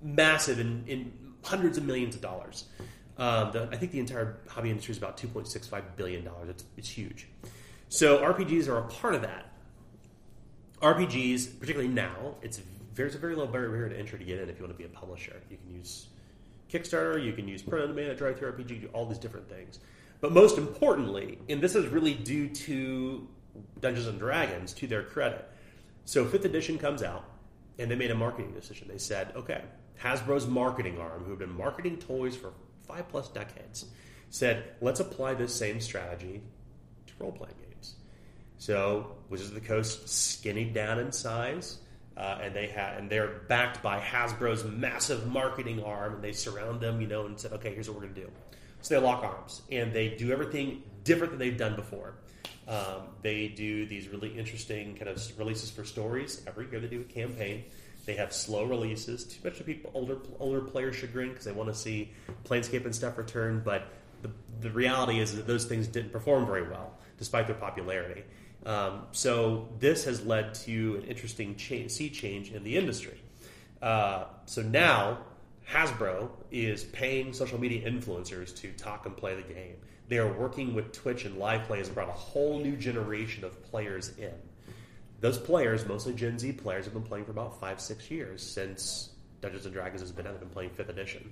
[0.01, 1.13] massive in, in
[1.43, 2.65] hundreds of millions of dollars.
[3.17, 6.23] Um, the, I think the entire hobby industry is about two point six five billion
[6.23, 6.49] dollars.
[6.49, 7.27] It's, it's huge.
[7.89, 9.51] So RPGs are a part of that.
[10.81, 12.59] RPGs, particularly now, it's
[12.95, 14.85] there's a very low barrier to entry to get in if you want to be
[14.85, 15.41] a publisher.
[15.49, 16.07] You can use
[16.69, 19.79] Kickstarter, you can use print on demand, DriveThruRPG, all these different things.
[20.21, 23.27] But most importantly, and this is really due to
[23.79, 25.49] Dungeons and Dragons, to their credit.
[26.05, 27.25] So fifth edition comes out,
[27.77, 28.87] and they made a marketing decision.
[28.87, 29.63] They said, okay,
[30.01, 32.53] Hasbro's marketing arm, who have been marketing toys for
[32.87, 33.85] five plus decades,
[34.29, 36.41] said, let's apply this same strategy
[37.07, 37.95] to role playing games.
[38.57, 41.79] So Wizards of the Coast skinnied down in size.
[42.15, 46.79] Uh, and they had, and they're backed by Hasbro's massive marketing arm, and they surround
[46.79, 48.31] them, you know, and said, "Okay, here's what we're going to do."
[48.81, 52.13] So they lock arms, and they do everything different than they've done before.
[52.67, 56.79] Um, they do these really interesting kind of releases for stories every year.
[56.79, 57.65] They do a campaign.
[58.05, 61.69] They have slow releases, too much to people older older players chagrin because they want
[61.69, 62.11] to see
[62.43, 63.61] Planescape and stuff return.
[63.63, 63.87] But
[64.21, 64.29] the,
[64.61, 68.23] the reality is that those things didn't perform very well despite their popularity.
[68.65, 73.19] Um, so this has led to an interesting change, sea change in the industry.
[73.81, 75.17] Uh, so now
[75.69, 79.75] Hasbro is paying social media influencers to talk and play the game.
[80.07, 83.61] They are working with Twitch and live plays and brought a whole new generation of
[83.63, 84.33] players in.
[85.21, 89.09] Those players, mostly Gen Z players, have been playing for about five, six years since
[89.41, 90.33] Dungeons and Dragons has been out.
[90.33, 91.31] They've been playing fifth edition,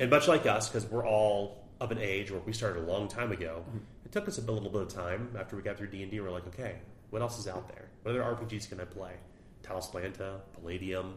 [0.00, 3.06] and much like us, because we're all of an age where we started a long
[3.06, 3.64] time ago,
[4.12, 6.20] took us a little bit of time after we got through D and D.
[6.20, 6.76] We're like, okay,
[7.10, 7.88] what else is out there?
[8.02, 9.14] What other RPGs can I play?
[9.62, 11.14] Talislanta, Palladium,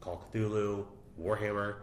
[0.00, 0.84] Call Cthulhu,
[1.20, 1.76] Warhammer.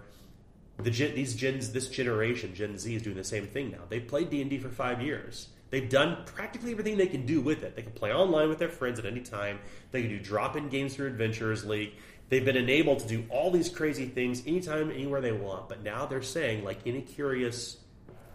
[0.78, 3.80] The gen, these gens, this generation, Gen Z, is doing the same thing now.
[3.88, 5.50] They've played D and D for five years.
[5.70, 7.76] They've done practically everything they can do with it.
[7.76, 9.60] They can play online with their friends at any time.
[9.92, 11.94] They can do drop-in games through Adventurers League.
[12.30, 15.70] They've been enabled to do all these crazy things anytime, anywhere they want.
[15.70, 17.78] But now they're saying, like any curious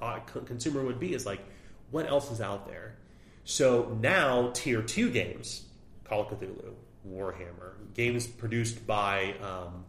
[0.00, 1.40] uh, consumer would be, is like,
[1.94, 2.96] what else is out there?
[3.44, 5.66] So now, tier two games,
[6.02, 6.72] Call of Cthulhu,
[7.08, 9.84] Warhammer, games produced by um,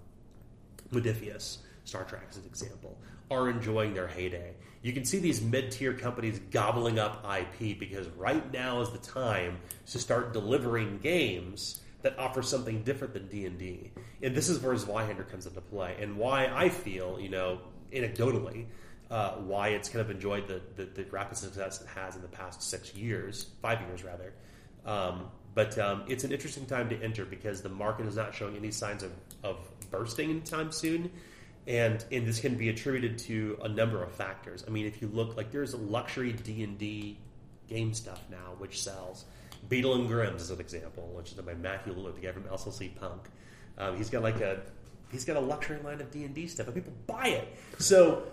[0.92, 2.96] Modiphius, Star Trek as an example,
[3.32, 4.54] are enjoying their heyday.
[4.84, 9.58] You can see these mid-tier companies gobbling up IP because right now is the time
[9.88, 13.92] to start delivering games that offer something different than D&D.
[14.22, 18.68] And this is where Zweihander comes into play and why I feel, you know, anecdotally,
[19.12, 22.28] uh, why it's kind of enjoyed the, the, the rapid success it has in the
[22.28, 24.34] past six years, five years rather.
[24.86, 28.56] Um, but um, it's an interesting time to enter because the market is not showing
[28.58, 29.12] any signs of,
[29.44, 29.58] of
[29.90, 31.12] bursting anytime soon.
[31.68, 34.64] And, and this can be attributed to a number of factors.
[34.68, 37.18] I mean, if you look, like there's luxury D and D
[37.68, 39.26] game stuff now which sells.
[39.70, 42.96] Beadle and Grimm's is an example, which is by Matthew Lillard, the guy from SLC
[42.96, 43.22] Punk.
[43.78, 44.62] Um, he's got like a
[45.12, 47.48] he's got a luxury line of D and D stuff, and people buy it.
[47.80, 48.24] So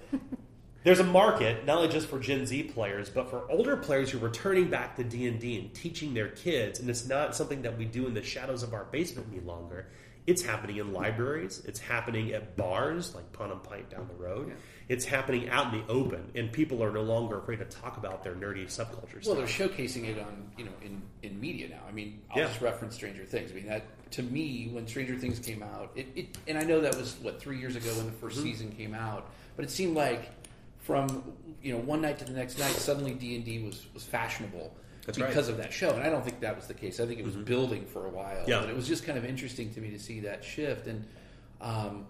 [0.85, 4.19] there's a market not only just for Gen Z players, but for older players who
[4.19, 6.81] are returning back to D and D and teaching their kids.
[6.81, 9.87] And it's not something that we do in the shadows of our basement any longer.
[10.25, 11.63] It's happening in libraries.
[11.67, 14.53] It's happening at bars like Pawn and Pint down the road.
[14.89, 18.23] It's happening out in the open, and people are no longer afraid to talk about
[18.23, 19.27] their nerdy subcultures.
[19.27, 21.81] Well, they're showcasing it on you know in, in media now.
[21.89, 22.47] I mean, I'll Yeah.
[22.49, 23.51] just reference Stranger Things.
[23.51, 26.81] I mean, that to me, when Stranger Things came out, it, it and I know
[26.83, 28.43] that was what three years ago when the 1st Mm-hmm.
[28.43, 30.31] season came out, but it seemed like
[30.83, 34.05] from you know one night to the next night, suddenly D and D was was
[34.05, 34.75] fashionable
[35.07, 35.25] That's right.
[35.25, 35.33] Mm-hmm.
[35.33, 35.91] because of that show.
[35.95, 37.01] And I don't think that was the case.
[37.01, 38.45] I think it was building for a while.
[38.47, 38.61] Yeah.
[38.61, 41.07] but it was just kind of interesting to me to see that shift and.
[41.61, 42.07] Um,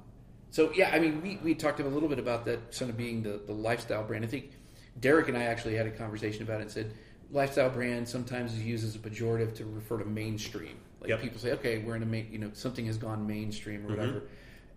[0.51, 3.23] so yeah, I mean, we, we talked a little bit about that sort of being
[3.23, 4.23] the, the lifestyle brand.
[4.23, 4.53] I think
[5.01, 6.93] Derek and I actually had a conversation about it and said
[7.31, 10.77] lifestyle brand sometimes is used as a pejorative to refer to mainstream.
[11.01, 11.21] Like Yep.
[11.23, 14.23] people say, okay, we're in a main, you know, something has gone mainstream or whatever.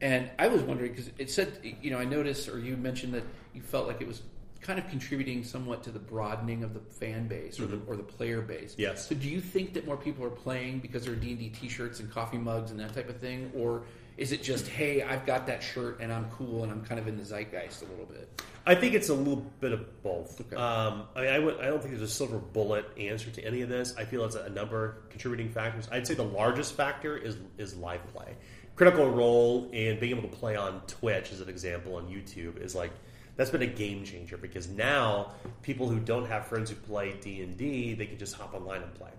[0.01, 3.23] And I was wondering because it said, you know, I noticed or you mentioned that
[3.53, 4.21] you felt like it was
[4.61, 8.03] kind of contributing somewhat to the broadening of the fan base or the or the
[8.03, 8.75] player base.
[8.77, 9.07] Yes.
[9.07, 11.49] So do you think that more people are playing because there are D and D
[11.49, 13.83] T-shirts and coffee mugs and that type of thing, or
[14.17, 17.07] is it just hey, I've got that shirt and I'm cool and I'm kind of
[17.07, 18.41] in the zeitgeist a little bit?
[18.65, 20.41] I think it's a little bit of both.
[20.41, 20.55] Okay.
[20.55, 23.61] Um, I, mean, I, would, I don't think there's a silver bullet answer to any
[23.61, 23.93] of this.
[23.95, 25.87] I feel it's a, a number of contributing factors.
[25.91, 28.35] I'd say the largest factor is is live play.
[28.75, 32.75] Critical Role and being able to play on Twitch, as an example, on YouTube, is
[32.75, 32.91] like
[33.37, 37.41] that's been a game changer because now people who don't have friends who play D
[37.41, 39.11] and D, they can just hop online and play.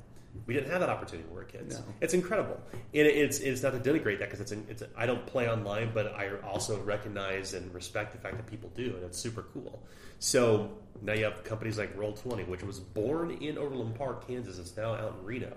[0.47, 1.79] We didn't have that opportunity when we were kids.
[1.79, 1.85] No.
[2.03, 5.49] It's incredible, and it's it's not to denigrate that because it's, it's I don't play
[5.49, 9.47] online, but I also recognize and respect the fact that people do, and it's super
[9.55, 9.83] cool.
[10.19, 14.59] So now you have companies like Roll Twenty, which was born in Overland Park, Kansas.
[14.59, 15.57] It's now out in Reno.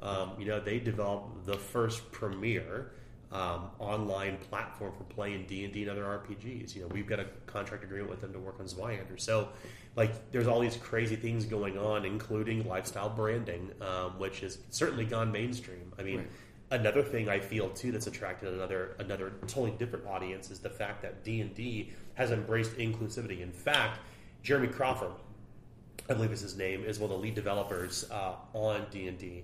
[0.00, 2.92] Um, you know, they developed the first premier
[3.32, 6.74] um, online platform for playing D and D and other RPGs.
[6.74, 9.18] You know, we've got a contract agreement with them to work on Zweihander.
[9.18, 9.50] So,
[9.96, 15.04] like, there's all these crazy things going on, including lifestyle branding, um, which has certainly
[15.04, 15.92] gone mainstream.
[15.98, 16.18] I mean.
[16.18, 16.30] Right.
[16.72, 21.02] Another thing I feel too that's attracted another another totally different audience is the fact
[21.02, 23.40] that D and D has embraced inclusivity.
[23.40, 23.98] In fact,
[24.44, 25.10] Jeremy Crawford,
[26.08, 29.18] I believe is his name, is one of the lead developers uh, on D and
[29.18, 29.42] D,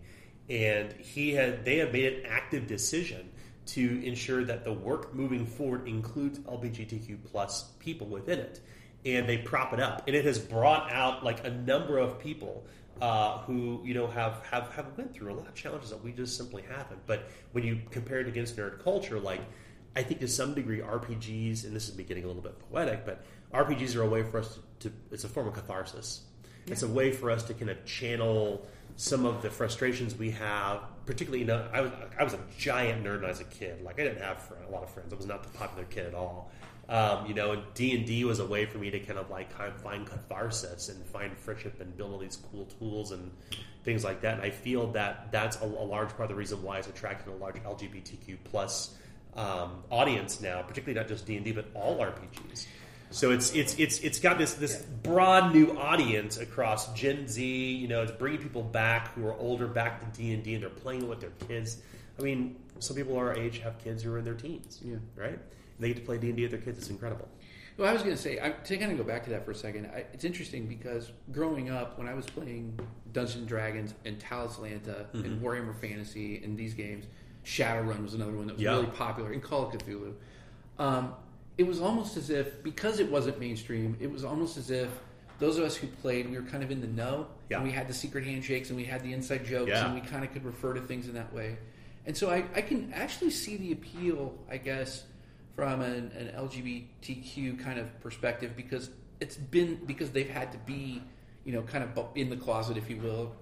[0.49, 3.29] and he had they have made an active decision
[3.67, 8.61] to ensure that the work moving forward includes LGBTQ plus people within it,
[9.05, 12.65] and they prop it up, and it has brought out like a number of people.
[12.99, 16.11] Uh, who you know have, have have went through a lot of challenges that we
[16.13, 16.99] just simply haven't.
[17.07, 19.43] But when you compare it against nerd culture, like
[19.95, 23.05] I think to some degree RPGs, and this is me getting a little bit poetic,
[23.05, 26.23] but RPGs are a way for us to, to it's a form of catharsis.
[26.67, 30.83] It's a way for us to kind of channel some of the frustrations we have.
[31.07, 33.83] Particularly, you know, I was I was a giant nerd when I was a kid.
[33.83, 35.13] Like I didn't have friend, a lot of friends.
[35.13, 36.51] I was not the popular kid at all.
[36.89, 39.57] Um, you know, D and D was a way for me to kind of like
[39.57, 43.31] kind of find catharsis and find friendship and build all these cool tools and
[43.85, 44.35] things like that.
[44.35, 47.33] And I feel that that's a, a large part of the reason why it's attracting
[47.33, 48.97] a large LGBTQ plus
[49.35, 52.67] um, audience now, particularly not just D and D, but all RPGs.
[53.11, 57.45] So it's it's it's it's got this this broad new audience across Gen Z.
[57.45, 60.63] You know, it's bringing people back who are older back to D and D, and
[60.63, 61.79] they're playing it with their kids.
[62.19, 64.81] I mean, some people our age have kids who are in their teens.
[64.85, 64.97] Yeah.
[65.15, 65.39] right.
[65.79, 66.79] They get to play D and D with their kids.
[66.79, 67.29] It's incredible.
[67.77, 69.51] Well, I was going to say, I, to kind of go back to that for
[69.51, 72.79] a second, I, it's interesting because growing up, when I was playing
[73.13, 77.05] Dungeons and Dragons and Talislanta and Warhammer Fantasy and these games,
[77.45, 78.71] Shadowrun was another one that was Yeah.
[78.73, 80.15] really popular, and Call of Cthulhu.
[80.79, 81.13] Um,
[81.59, 84.91] it was almost as if, because it wasn't mainstream, it was almost as if
[85.39, 87.59] those of us who played, we were kind of in the know, Yeah.
[87.59, 89.87] and we had the secret handshakes and we had the inside jokes, Yeah.
[89.87, 91.57] and we kind of could refer to things in that way.
[92.07, 95.05] And so I, I can actually see the appeal, I guess,
[95.55, 98.91] from an, an LGBTQ kind of perspective because
[99.21, 101.03] it's been because they've had to be,
[101.45, 103.33] you know, kind of in the closet, if you will,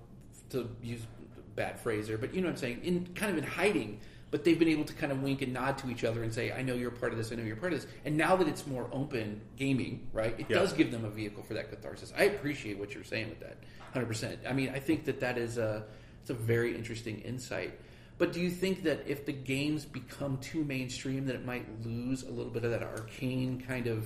[0.51, 1.01] to use
[1.37, 4.01] a bad phrase there, but you know what I'm saying, in kind of in hiding.
[4.35, 6.51] But they've been able to kind of wink and nod to each other and say,
[6.51, 7.31] "I know you're part of this.
[7.31, 10.35] I know you're part of this." And now that it's more open gaming, right?
[10.37, 10.57] It Yeah.
[10.59, 12.13] does give them a vehicle for that catharsis.
[12.19, 13.59] I appreciate what you're saying with that,
[13.93, 14.41] hundred percent.
[14.45, 15.85] I mean, I think that that is a
[16.21, 17.79] it's a very interesting insight.
[18.19, 22.25] But do you think that if the games become too mainstream, that it might lose
[22.25, 24.05] a little bit of that arcane kind of?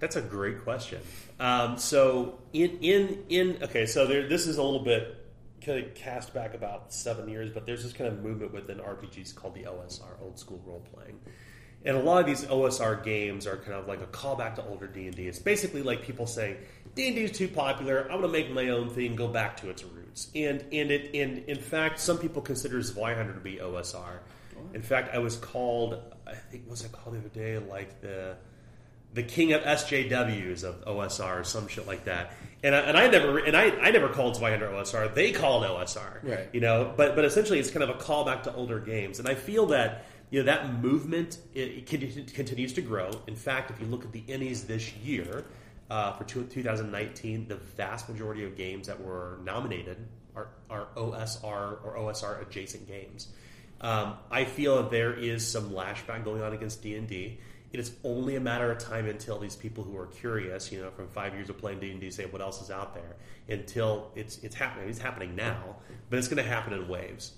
[0.00, 1.00] That's a great question.
[1.38, 5.19] Um, so in in in okay, so there this is a little bit
[5.64, 9.34] kind of cast back about seven years, but there's this kind of movement within RPGs
[9.34, 11.18] called the OSR, old school role playing.
[11.84, 14.86] And a lot of these OSR games are kind of like a callback to older
[14.86, 15.26] D and D.
[15.26, 16.58] It's basically like people saying
[16.94, 18.02] D and D is too popular.
[18.02, 20.30] I'm going to make my own thing, go back to its roots.
[20.34, 24.18] And and it and in fact, some people consider Zweihander to be OSR.
[24.74, 26.00] In fact, I was called.
[26.26, 27.58] I think was it called the other day?
[27.58, 28.36] Like the
[29.14, 32.32] the king of SJWs of OSR or some shit like that.
[32.62, 35.14] And I, and I never and I, I never called Zweihander OSR.
[35.14, 36.22] They called OSR.
[36.22, 36.48] Right.
[36.52, 39.18] You know, but but essentially it's kind of a callback to older games.
[39.18, 43.10] And I feel that you know that movement it, it continues to grow.
[43.26, 45.44] In fact, if you look at the Ennies this year
[45.90, 49.96] uh, for two, 2019, the vast majority of games that were nominated
[50.36, 53.28] are, are OSR or OSR adjacent games.
[53.80, 57.38] Um, I feel that there is some lashback going on against D and D.
[57.72, 60.90] It is only a matter of time until these people who are curious, you know,
[60.90, 63.16] from five years of playing D and D, say what else is out there.
[63.48, 64.88] Until it's it's happening.
[64.88, 65.76] It's happening now,
[66.08, 67.32] but it's going to happen in waves,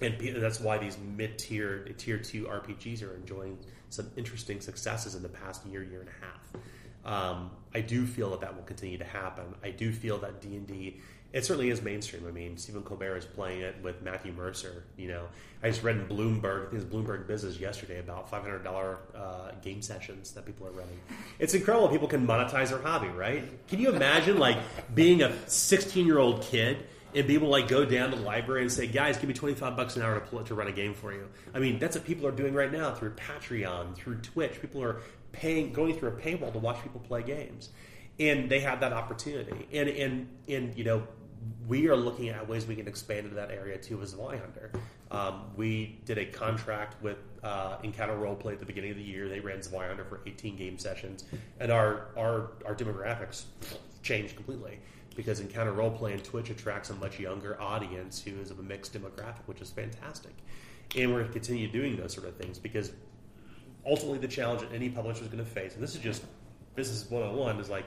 [0.00, 3.58] and that's why these mid tier tier two RPGs are enjoying
[3.90, 6.64] some interesting successes in the past year year and a half.
[7.04, 9.44] Um, I do feel that that will continue to happen.
[9.62, 11.00] I do feel that D and D
[11.34, 12.24] it certainly is mainstream.
[12.28, 14.84] I mean, Stephen Colbert is playing it with Matthew Mercer.
[14.96, 15.26] You know,
[15.64, 19.00] I just read in Bloomberg, I think it's Bloomberg Business yesterday about five hundred dollar
[19.16, 21.00] uh, game sessions that people are running.
[21.40, 21.88] It's incredible.
[21.88, 23.42] People can monetize their hobby, right?
[23.66, 24.58] Can you imagine like
[24.94, 26.86] being a sixteen year old kid?
[27.16, 29.34] And be able to like go down to the library and say, "Guys, give me
[29.34, 31.78] twenty five bucks an hour to pull to run a game for you." I mean,
[31.78, 34.60] that's what people are doing right now through Patreon, through Twitch.
[34.60, 37.68] People are paying, going through a paywall to watch people play games,
[38.18, 39.68] and they have that opportunity.
[39.72, 41.06] And and and you know,
[41.66, 44.74] we are looking at ways we can expand into that area too as Zweihander.
[45.10, 49.28] Um, we did a contract with uh, Encounter Roleplay at the beginning of the year.
[49.28, 51.24] They ran Zweihander for 18 game sessions,
[51.60, 53.44] and our our our demographics
[54.02, 54.78] changed completely
[55.16, 58.92] because Encounter Roleplay and Twitch attracts a much younger audience who is of a mixed
[58.92, 60.32] demographic, which is fantastic.
[60.96, 62.92] And we're going to continue doing those sort of things because
[63.86, 66.24] ultimately the challenge that any publisher is going to face, and this is just
[66.74, 67.84] business 101, is like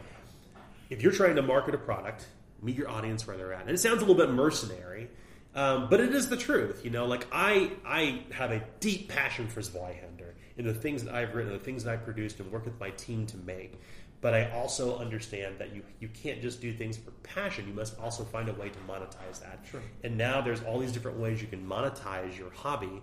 [0.90, 2.28] if you're trying to market a product,
[2.62, 3.62] meet your audience where they're at.
[3.62, 5.10] And it sounds a little bit mercenary,
[5.56, 6.82] um, but it is the truth.
[6.84, 11.14] You know, like I I have a deep passion for Zweihander and the things that
[11.14, 13.80] I've written, the things that I've produced, and work with my team to make.
[14.20, 17.68] But I also understand that you you can't just do things for passion.
[17.68, 19.60] You must also find a way to monetize that.
[19.70, 19.82] Sure.
[20.04, 23.02] And now there's all these different ways you can monetize your hobby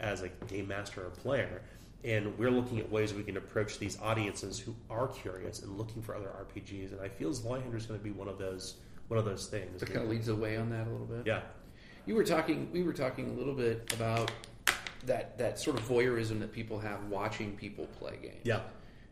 [0.00, 1.62] as a game master or player.
[2.04, 6.00] And we're looking at ways we can approach these audiences who are curious and looking
[6.00, 6.92] for other RPGs.
[6.92, 8.76] And I feel Zweihander is going to be one of those
[9.08, 9.80] one of those things.
[9.80, 11.26] That kind of leads the way on that a little bit.
[11.26, 11.40] Yeah.
[12.06, 12.70] You were talking.
[12.72, 14.30] We were talking a little bit about
[15.06, 18.40] that that sort of voyeurism that people have watching people play games.
[18.44, 18.60] Yeah.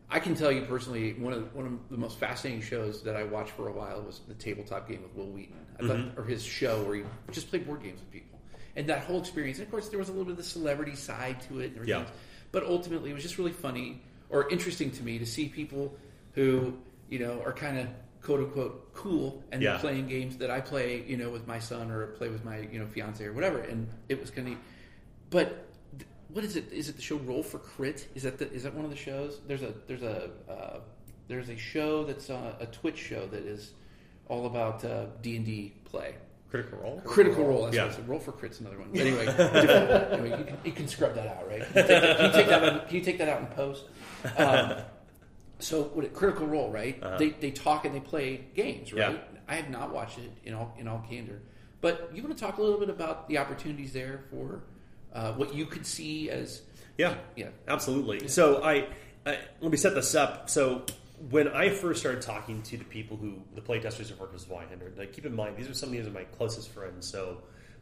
[0.09, 3.25] I can tell you personally, one of one of the most fascinating shows that I
[3.25, 6.21] watched for a while was the tabletop game with Wil Wheaton, I thought, mm-hmm.
[6.21, 8.39] or his show where he just played board games with people,
[8.77, 9.59] and that whole experience.
[9.59, 11.77] And of course, there was a little bit of the celebrity side to it, and
[11.77, 11.89] everything.
[11.89, 12.01] Yeah.
[12.01, 12.11] else.
[12.53, 15.95] But ultimately, it was just really funny or interesting to me to see people
[16.33, 16.75] who
[17.11, 17.89] you know are kind of
[18.27, 19.79] quote unquote cool and Yeah.
[19.79, 22.79] playing games that I play, you know, with my son or play with my you
[22.81, 24.55] know fiance or whatever, and it was kind of.
[25.31, 25.49] But
[25.99, 26.73] th- what is it?
[26.73, 28.09] Is it the show Roll for Crit?
[28.15, 29.41] Is that the, is that one of the shows?
[29.47, 30.81] There's a there's a uh,
[31.29, 33.73] there's a show that's uh, a Twitch show that is
[34.29, 36.17] all about uh, D and D play.
[36.51, 37.01] Critical Role.
[37.05, 37.65] Critical Role.
[37.71, 38.05] That's Yeah.
[38.07, 38.89] Roll for Crit's another one.
[38.93, 39.27] But anyway,
[40.13, 41.63] anyway, you, can, you can scrub that out, right?
[41.73, 43.47] Can you take that, can you take that, out- can you take that out in
[43.49, 43.85] post?
[44.37, 44.73] Um,
[45.59, 47.01] so, what a Critical Role, right?
[47.19, 49.13] They, they talk and they play games, right?
[49.13, 49.19] Yeah.
[49.49, 51.41] I have not watched it in all in all candor,
[51.81, 54.63] but you want to talk a little bit about the opportunities there for
[55.15, 56.63] uh, what you could see as
[56.99, 57.49] Yeah, Yeah.
[57.69, 58.29] absolutely.
[58.29, 58.89] So I,
[59.25, 60.51] I let me set this up.
[60.51, 60.83] So
[61.31, 64.97] when I first started talking to the people who the playtesters who work with Zweihander,
[64.99, 67.09] like keep in mind these are some of these are my closest friends.
[67.09, 67.39] So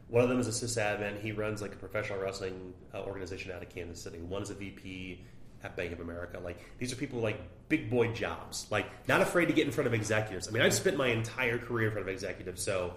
[0.07, 1.19] one of them is a sysadmin.
[1.19, 4.19] He runs like a professional wrestling uh, organization out of Kansas City.
[4.19, 5.25] One is a VP
[5.65, 6.39] at Bank of America.
[6.39, 8.67] Like these are people like big boy jobs.
[8.69, 10.47] Like not afraid to get in front of executives.
[10.47, 12.63] I mean, I've spent my entire career in front of executives.
[12.63, 12.93] So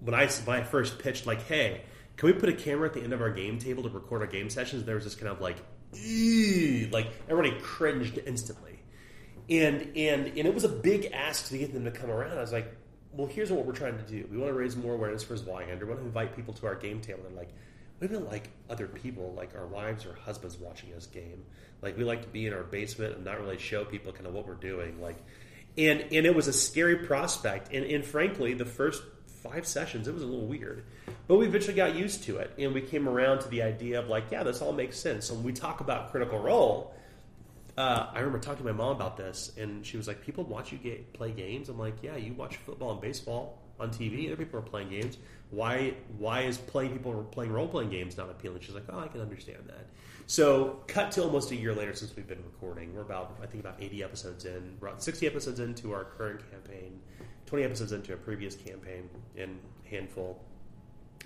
[0.00, 1.82] when I when I first pitched, like, hey,
[2.16, 4.26] can we put a camera at the end of our game table to record our
[4.26, 4.84] game sessions?
[4.84, 5.56] There was this kind of like,
[5.94, 8.80] "Ew," like everybody cringed instantly,
[9.48, 12.36] and and and it was a big ask to get them to come around.
[12.36, 12.76] I was like,
[13.16, 14.26] well, here's what we're trying to do.
[14.30, 15.80] We want to raise more awareness for Zweihander.
[15.80, 17.22] We want to invite people to our game table.
[17.22, 17.54] They're like,
[18.00, 21.44] we don't like other people, like our wives or husbands watching us game.
[21.82, 24.34] Like we like to be in our basement and not really show people kind of
[24.34, 25.00] what we're doing.
[25.00, 25.16] Like,
[25.78, 27.72] and and it was a scary prospect.
[27.72, 30.84] And and frankly, the first five sessions, it was a little weird.
[31.28, 34.08] But we eventually got used to it, and we came around to the idea of
[34.08, 35.26] like, yeah, this all makes sense.
[35.26, 36.94] So when we talk about Critical Role,
[37.76, 40.72] uh, I remember talking to my mom about this, and she was like, "People watch
[40.72, 44.26] you ga- play games." I'm like, "Yeah, you watch football and baseball on TV.
[44.26, 45.18] Other people are playing games.
[45.50, 45.94] Why?
[46.18, 49.20] Why is playing people playing role playing games not appealing?" She's like, "Oh, I can
[49.20, 49.86] understand that."
[50.26, 52.94] So, cut to almost a year later since we've been recording.
[52.94, 54.76] We're about, I think, about 80 episodes in.
[54.80, 56.98] We're about 60 episodes into our current campaign,
[57.44, 60.42] 20 episodes into a previous campaign, and handful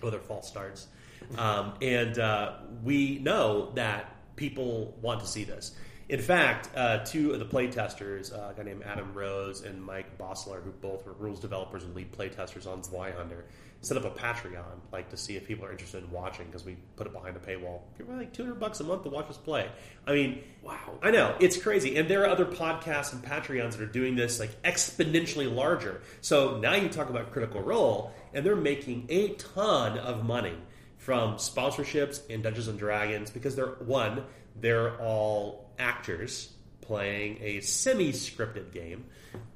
[0.02, 0.88] other false starts.
[1.36, 5.74] Um, and uh, we know that people want to see this.
[6.08, 10.16] In fact, uh, two of the playtesters, uh, a guy named Adam Rose and Mike
[10.16, 13.42] Bossler, who both were rules developers and lead playtesters on Zweihander,
[13.82, 16.76] set up a Patreon, like to see if people are interested in watching because we
[16.96, 17.80] put it behind a paywall.
[17.98, 19.68] Give me like two hundred bucks a month to watch us play.
[20.06, 20.98] I mean, Wow.
[21.02, 24.40] I know it's crazy, and there are other podcasts and Patreons that are doing this
[24.40, 26.00] like exponentially larger.
[26.22, 30.56] So now you talk about Critical Role, and they're making a ton of money
[30.96, 34.24] from sponsorships in Dungeons and Dragons because they're one,
[34.60, 39.04] they're all actors playing a semi-scripted game,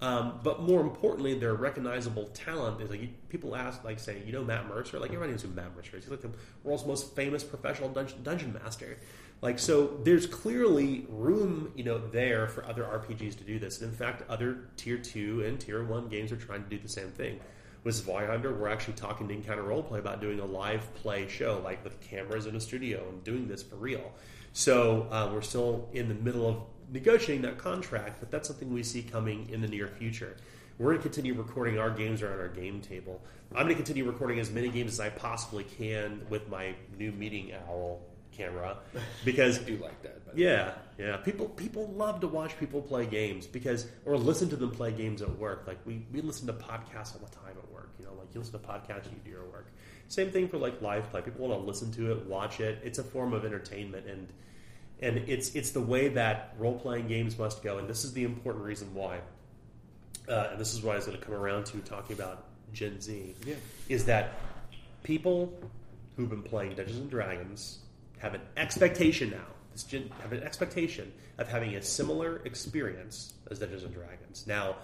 [0.00, 4.44] um, but more importantly, their recognizable talent is like people ask, like say, you know
[4.44, 6.04] Matt Mercer, like everybody knows who Matt Mercer is.
[6.04, 6.30] He's like the
[6.64, 8.98] world's most famous professional dungeon, dungeon master.
[9.40, 13.80] Like so, there's clearly room, you know, there for other RPGs to do this.
[13.80, 16.88] And in fact, other tier two and tier one games are trying to do the
[16.88, 17.40] same thing.
[17.84, 21.82] With Zweihander, we're actually talking to Encounter Roleplay about doing a live play show, like
[21.82, 24.12] with cameras in a studio and doing this for real.
[24.52, 26.56] So uh, we're still in the middle of
[26.90, 30.36] negotiating that contract, but that's something we see coming in the near future.
[30.78, 33.20] We're going to continue recording our games around our game table.
[33.52, 37.12] I'm going to continue recording as many games as I possibly can with my new
[37.12, 38.00] meeting owl
[38.36, 38.78] camera
[39.24, 40.24] because I do like that.
[40.26, 41.16] But yeah, yeah.
[41.18, 45.22] People people love to watch people play games because or listen to them play games
[45.22, 45.64] at work.
[45.66, 47.90] Like we, we listen to podcasts all the time at work.
[47.98, 49.68] You know, like you listen to podcasts you do your work.
[50.08, 51.22] Same thing for like live play.
[51.22, 52.80] People want to listen to it, watch it.
[52.82, 54.28] It's a form of entertainment and
[55.00, 57.78] and it's it's the way that role playing games must go.
[57.78, 59.20] And this is the important reason why.
[60.28, 63.00] Uh, and this is what I was going to come around to talking about Gen
[63.00, 63.34] Z.
[63.44, 63.54] Yeah.
[63.88, 64.34] Is that
[65.02, 65.52] people
[66.16, 67.78] who've been playing Dungeons and Dragons
[68.22, 69.44] have an expectation now.
[69.72, 74.46] This gen, have an expectation of having a similar experience as Dungeons and Dragons.
[74.46, 74.76] Now,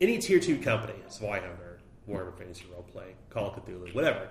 [0.00, 1.78] any tier two company, Zweihander,
[2.08, 4.28] Warhammer Fantasy Roleplay, Call of Cthulhu, whatever,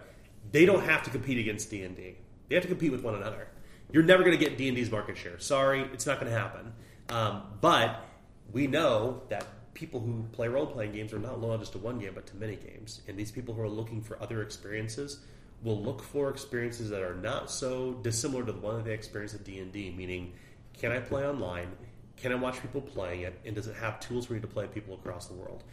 [0.52, 2.16] they don't have to compete against D and D.
[2.48, 3.50] They have to compete with one another.
[3.92, 5.38] You're never going to get D and D's market share.
[5.40, 6.72] Sorry, it's not going to happen.
[7.10, 8.06] Um, but
[8.54, 12.00] we know that people who play role playing games are not loyal just to one
[12.00, 13.02] game, but to many games.
[13.08, 15.26] And these people who are looking for other experiences
[15.64, 19.34] will look for experiences that are not so dissimilar to the one that they experience
[19.34, 19.94] at D and D.
[19.96, 20.34] Meaning,
[20.74, 21.70] can I play online?
[22.16, 23.40] Can I watch people playing it?
[23.46, 25.64] And does it have tools for me to play people across the world?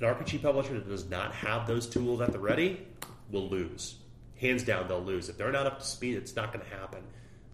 [0.00, 2.86] An RPG publisher that does not have those tools at the ready
[3.30, 3.96] will lose.
[4.36, 5.28] Hands down, they'll lose.
[5.28, 7.04] If they're not up to speed, it's not going to happen.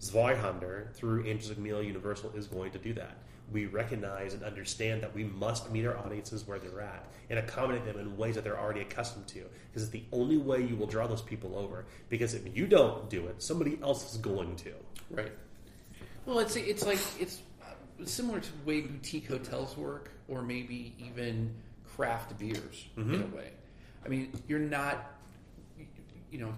[0.01, 3.19] Zweihander, through Andrews McMeel Universal, is going to do that.
[3.53, 7.85] We recognize and understand that we must meet our audiences where they're at and accommodate
[7.85, 9.45] them in ways that they're already accustomed to.
[9.71, 11.87] Because it's the only way you will draw those people over.
[12.09, 14.73] Because if you don't do it, somebody else is going to.
[15.11, 15.33] Right.
[16.27, 20.95] Well, it's it's like it's uh, similar to the way boutique hotels work, or maybe
[20.99, 21.55] even
[21.97, 23.51] craft beers in a way.
[24.05, 25.11] I mean, you're not,
[26.31, 26.55] you know,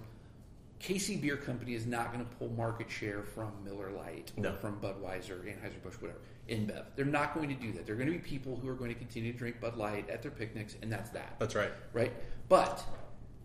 [0.81, 4.55] KC Bier Company is not going to pull market share from Miller Lite or No.
[4.55, 6.21] from Budweiser, Anheuser Busch, whatever.
[6.49, 7.87] InBev, they're not going to do that.
[7.87, 10.23] They're going to be people who are going to continue to drink Bud Light at
[10.23, 11.71] their picnics, and that's that That's right.
[11.93, 12.13] right?
[12.49, 12.83] But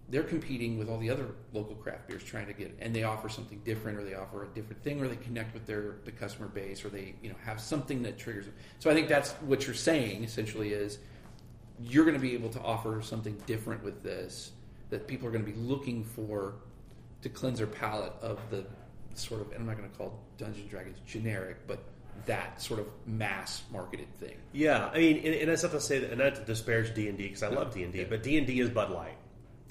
[0.10, 3.28] they're competing with all the other local craft beers trying to get and they offer
[3.28, 6.48] something different or they offer a different thing or they connect with their the customer
[6.48, 8.54] base or they you know have something that triggers them.
[8.78, 11.00] So I think that's what you're saying essentially is
[11.82, 14.52] you're going to be able to offer something different with this
[14.92, 16.54] that people are going to be looking for
[17.26, 18.64] to cleanse their palate of the
[19.16, 21.84] sort of and I'm not going to call Dungeons and Dragons generic, but
[22.28, 24.36] that sort of mass marketed thing.
[24.54, 27.10] Yeah, I mean, and, and that's not to say that, and not to disparage D
[27.10, 29.18] and D because I love D and D, but D and D is Bud Light.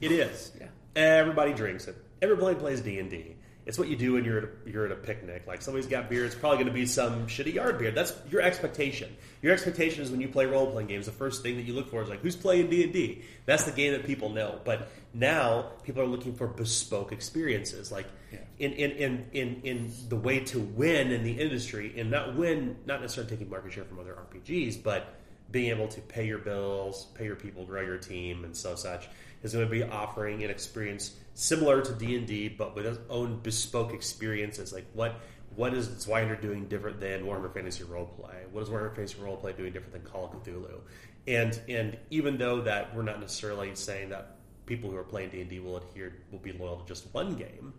[0.01, 0.51] It oh, is.
[0.61, 0.67] Yeah.
[0.97, 1.97] Everybody drinks it.
[2.21, 3.37] Everybody plays D and D.
[3.67, 5.45] It's what you do when you're at a, you're at a picnic.
[5.47, 7.91] Like somebody's got beer, it's probably going to be some shitty yard beer.
[7.91, 9.17] That's your expectation.
[9.41, 11.91] Your expectation is when you play role playing games, the first thing that you look
[11.91, 13.23] for is like who's playing D and D.
[13.47, 14.61] That's the game that people know.
[14.65, 18.41] But now people are looking for bespoke experiences, like Yeah.
[18.59, 22.77] in, in, in, in, in the way to win in the industry, and not win,
[22.85, 25.15] not necessarily taking market share from other RPGs, but
[25.51, 29.09] being able to pay your bills, pay your people, grow your team, and so such
[29.43, 32.99] is going to be offering an experience similar to D and D, but with its
[33.11, 34.73] own bespoke experiences.
[34.73, 35.21] Like what
[35.57, 38.49] what is Zweihander doing different than Warhammer Fantasy Roleplay?
[38.51, 40.81] What is Warhammer Fantasy Roleplay doing different than Call of Cthulhu?
[41.27, 45.41] And and even though that we're not necessarily saying that people who are playing D
[45.41, 47.75] and D will adhere will be loyal to just one game.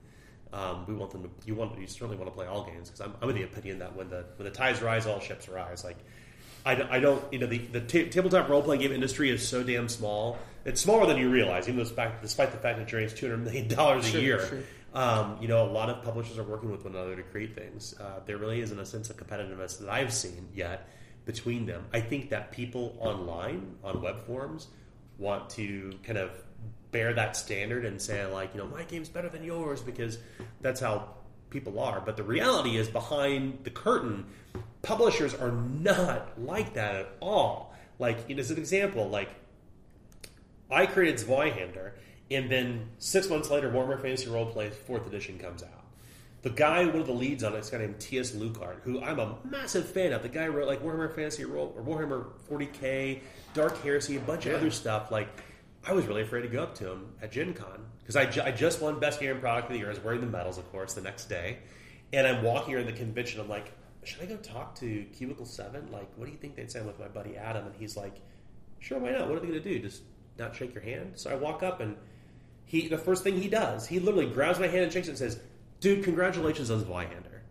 [0.54, 1.30] Um, we want them to.
[1.46, 1.78] You want.
[1.80, 4.10] You certainly want to play all games because I'm, I'm of the opinion that when
[4.10, 5.84] the when the tides rise, all ships rise.
[5.84, 5.98] Like
[6.66, 9.48] I, don't- I don't, you know, the, the ta- tabletop role playing game industry is
[9.48, 10.38] so damn small.
[10.66, 13.28] It's smaller than you realize, even though despite, despite the fact that it generates two
[13.30, 14.48] hundred million dollars a Sure, year.
[14.48, 14.60] sure.
[14.96, 17.94] Um, you know, a lot of publishers are working with one another to create things.
[18.00, 20.88] Uh, there really isn't a sense of competitiveness that I've seen yet
[21.26, 21.86] between them.
[21.94, 24.68] I think that people online on web forums
[25.18, 26.32] want to kind of
[26.92, 30.18] bear that standard and say like, you know, my game's better than yours because
[30.62, 31.10] that's how
[31.50, 32.00] people are.
[32.00, 34.26] But the reality is behind the curtain,
[34.86, 37.74] publishers are not like that at all.
[37.98, 39.30] Like, as an example, like
[40.72, 41.94] I created Zweihander,
[42.30, 45.70] and then six months later, Warhammer Fantasy Roleplay Fourth Edition comes out.
[46.44, 48.32] The guy, one of the leads on it, is a guy named T.S.
[48.32, 50.22] Luikart, who I'm a massive fan of.
[50.22, 53.22] The guy wrote like Warhammer Fantasy Role or Warhammer 40k,
[53.56, 55.10] Dark Heresy, a bunch of other stuff.
[55.10, 55.28] Like,
[55.84, 58.44] I was really afraid to go up to him at Gen Con because I, ju-
[58.44, 59.88] I just won Best Game Product of the Year.
[59.88, 61.58] I was wearing the medals, of course, the next day,
[62.14, 63.42] and I'm walking around the convention.
[63.42, 63.72] I'm like,
[64.08, 65.92] should I go talk to Cubicle Seven?
[65.92, 66.80] Like, what do you think they'd say?
[66.80, 68.22] I'm with my buddy Adam, and he's like,
[68.80, 69.28] sure, why not?
[69.28, 69.80] What are they going to do?
[69.80, 70.04] Just
[70.38, 71.14] not shake your hand?
[71.16, 71.96] So I walk up and
[72.66, 75.18] he the first thing he does, he literally grabs my hand and shakes it and
[75.18, 75.40] says,
[75.80, 77.42] "Dude, congratulations on the Zweihander."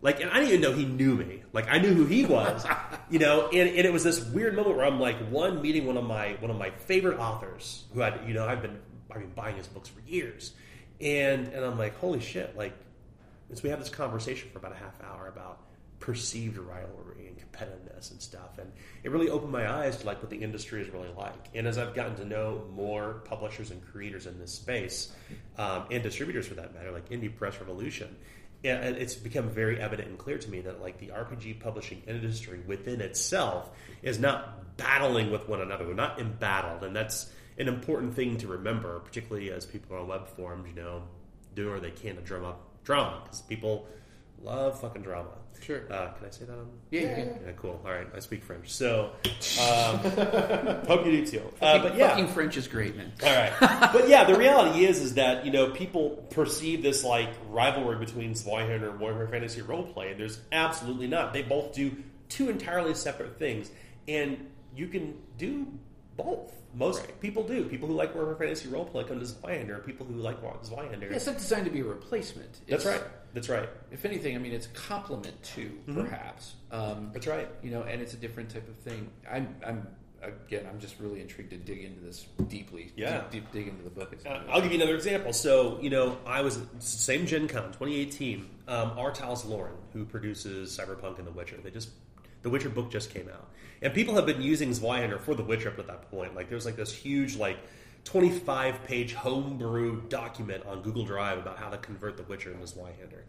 [0.00, 1.42] Like, and I didn't even know he knew me.
[1.52, 2.64] Like, I knew who he was,
[3.10, 3.48] you know.
[3.48, 6.36] And, and it was this weird moment where I'm like, one meeting one of my
[6.40, 8.78] one of my favorite authors who had, you know, I've been
[9.10, 10.52] I've been buying his books for years,
[11.00, 12.56] and and I'm like, holy shit!
[12.56, 12.74] Like,
[13.50, 15.58] as we have this conversation for about a half hour about
[16.00, 18.58] perceived rivalry and competitiveness and stuff.
[18.58, 18.70] And
[19.02, 21.48] it really opened my eyes to like what the industry is really like.
[21.54, 25.12] And as I've gotten to know more publishers and creators in this space,
[25.58, 28.14] um, and distributors for that matter, like Indie Press Revolution,
[28.62, 33.00] it's become very evident and clear to me that like the RPG publishing industry within
[33.00, 33.70] itself
[34.02, 35.86] is not battling with one another.
[35.86, 40.28] We're not embattled, and that's an important thing to remember, particularly as people on web
[40.28, 41.02] forums, you know,
[41.54, 43.86] do where they can to drum up drama because people
[44.42, 45.30] love fucking drama.
[45.60, 45.82] Sure.
[45.92, 46.68] Uh, can I say that on?
[46.90, 47.26] Yeah, you can.
[47.44, 47.80] Yeah, cool.
[47.84, 49.10] All right, I speak French, so
[49.60, 49.98] um,
[50.86, 51.42] hope you do too.
[51.60, 53.12] Uh, but yeah, Fucking French is great, man.
[53.24, 53.52] all right,
[53.92, 58.34] but yeah, the reality is, is that you know people perceive this like rivalry between
[58.34, 61.32] Zweihander and Warhammer Fantasy Roleplay, and there's absolutely not.
[61.32, 61.92] They both do
[62.28, 63.68] two entirely separate things,
[64.06, 65.66] and you can do
[66.16, 66.52] both.
[66.74, 67.20] Most Right.
[67.20, 67.64] people do.
[67.64, 69.84] People who like Warhammer Fantasy Roleplay come to Zweihander.
[69.84, 71.10] People who like Zweihander.
[71.10, 72.60] Yeah, it's not designed to be a replacement.
[72.68, 73.02] That's right.
[73.34, 73.68] That's right.
[73.90, 76.54] If anything, I mean, it's a complement to perhaps.
[76.70, 77.48] Um, That's right.
[77.62, 79.10] you know, and it's a different type of thing.
[79.30, 79.86] I'm, I'm
[80.22, 82.92] again, I'm just really intrigued to dig into this deeply.
[82.96, 83.22] Yeah.
[83.30, 84.16] deep, deep dig into the book.
[84.26, 85.32] Uh, I'll give you another example.
[85.32, 88.48] So, you know, I was same Gen Con 2018.
[88.66, 89.12] Um, R.
[89.12, 91.90] Talsorian, who produces Cyberpunk and The Witcher, they just
[92.42, 93.48] The Witcher book just came out,
[93.80, 96.34] and people have been using Zweihander for The Witcher up to that point.
[96.34, 97.58] Like, there's like this huge like
[98.04, 103.22] 25 page homebrew document on Google Drive about how to convert The Witcher into Zweihander.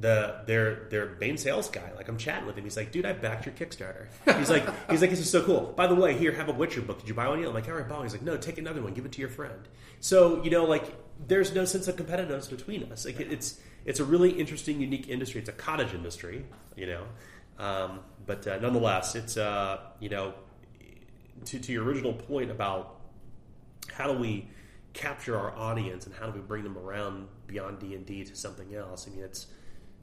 [0.00, 3.12] The their their main sales guy, like I'm chatting with him, he's like, "Dude, I
[3.12, 4.06] backed your Kickstarter."
[4.38, 6.80] He's like, "He's like, this is so cool." By the way, here, have a Witcher
[6.80, 7.00] book.
[7.00, 7.48] Did you buy one yet?
[7.48, 8.94] I'm like, "I already bought." one." He's like, "No, take another one.
[8.94, 9.66] Give it to your friend."
[9.98, 10.84] So you know, like,
[11.26, 13.04] there's no sense of competitiveness between us.
[13.04, 15.40] Like, it- it's it's a really interesting, unique industry.
[15.40, 16.44] It's a cottage industry,
[16.76, 17.02] you know.
[17.58, 20.34] Um, but uh, nonetheless, it's uh, you know,
[21.46, 22.99] to to your original point about
[23.92, 24.48] how do we
[24.92, 28.34] capture our audience and how do we bring them around beyond D and D to
[28.34, 29.06] something else?
[29.08, 29.46] I mean, it's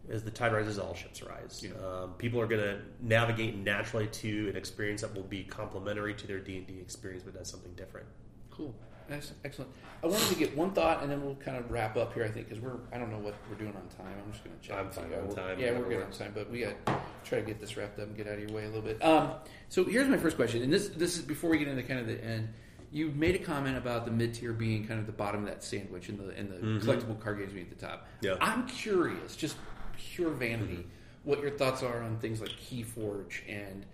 [0.10, 1.66] as the tide rises, all ships rise.
[1.84, 6.28] Um, people are going to navigate naturally to an experience that will be complementary to
[6.28, 8.08] their D and D experience, but does something different.
[8.50, 8.74] Cool.
[9.10, 9.72] That's excellent.
[10.04, 12.26] I wanted to get one thought, and then we'll kind of wrap up here.
[12.26, 14.14] I think because we're I don't know what we're doing on time.
[14.24, 14.78] I'm just going to check.
[14.78, 17.46] I'm fine on time, Yeah, we're good on time, but we got to try to
[17.46, 19.04] get this wrapped up and get out of your way a little bit.
[19.04, 19.32] Um,
[19.70, 22.08] so here's my first question, and this this is before we get into kind of
[22.08, 22.50] the end.
[22.92, 25.64] You made a comment about the mid tier being kind of the bottom of that
[25.64, 28.08] sandwich, and the and the collectible card games being at the top.
[28.22, 28.36] Yeah.
[28.40, 29.58] I'm curious, just
[29.98, 30.86] pure vanity,
[31.24, 33.86] what your thoughts are on things like Keyforge and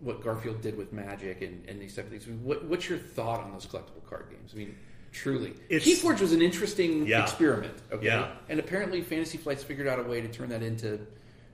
[0.00, 2.26] what Garfield did with Magic and, and these type of things.
[2.26, 4.50] I mean, what, what's your thought on those collectible card games?
[4.54, 4.76] I mean,
[5.12, 7.22] truly, It's- Keyforge was an interesting Yeah.
[7.22, 7.72] experiment.
[7.90, 8.32] Okay, Yeah.
[8.50, 10.94] and apparently Fantasy Flight's figured out a way to turn that into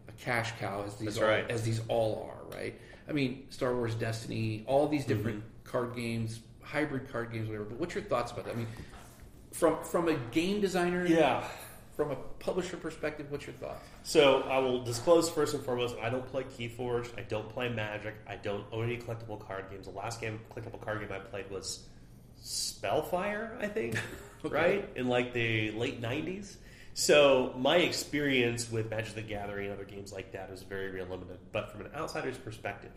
[0.09, 1.49] a cash cow, as these all, right.
[1.49, 2.57] as these all are.
[2.59, 2.74] Right?
[3.09, 5.70] I mean, Star Wars Destiny, all these different Mm-hmm.
[5.70, 6.41] card games,
[6.73, 7.64] hybrid card games, whatever.
[7.66, 8.55] But what's your thoughts about that?
[8.55, 8.66] I mean,
[9.53, 11.45] from from a game designer, Yeah.
[11.95, 13.85] from a publisher perspective, what's your thoughts?
[14.03, 17.09] So I will disclose first and foremost, I don't play Keyforge.
[17.18, 18.14] I don't play Magic.
[18.27, 19.87] I don't own any collectible card games.
[19.87, 21.87] The last game collectible card game I played was
[22.41, 23.97] Spellfire, I think,
[24.45, 26.57] right in like the late '90s.
[26.95, 31.05] So my experience with Magic the Gathering and other games like that is very, very
[31.05, 31.39] limited.
[31.53, 32.91] But from an outsider's perspective,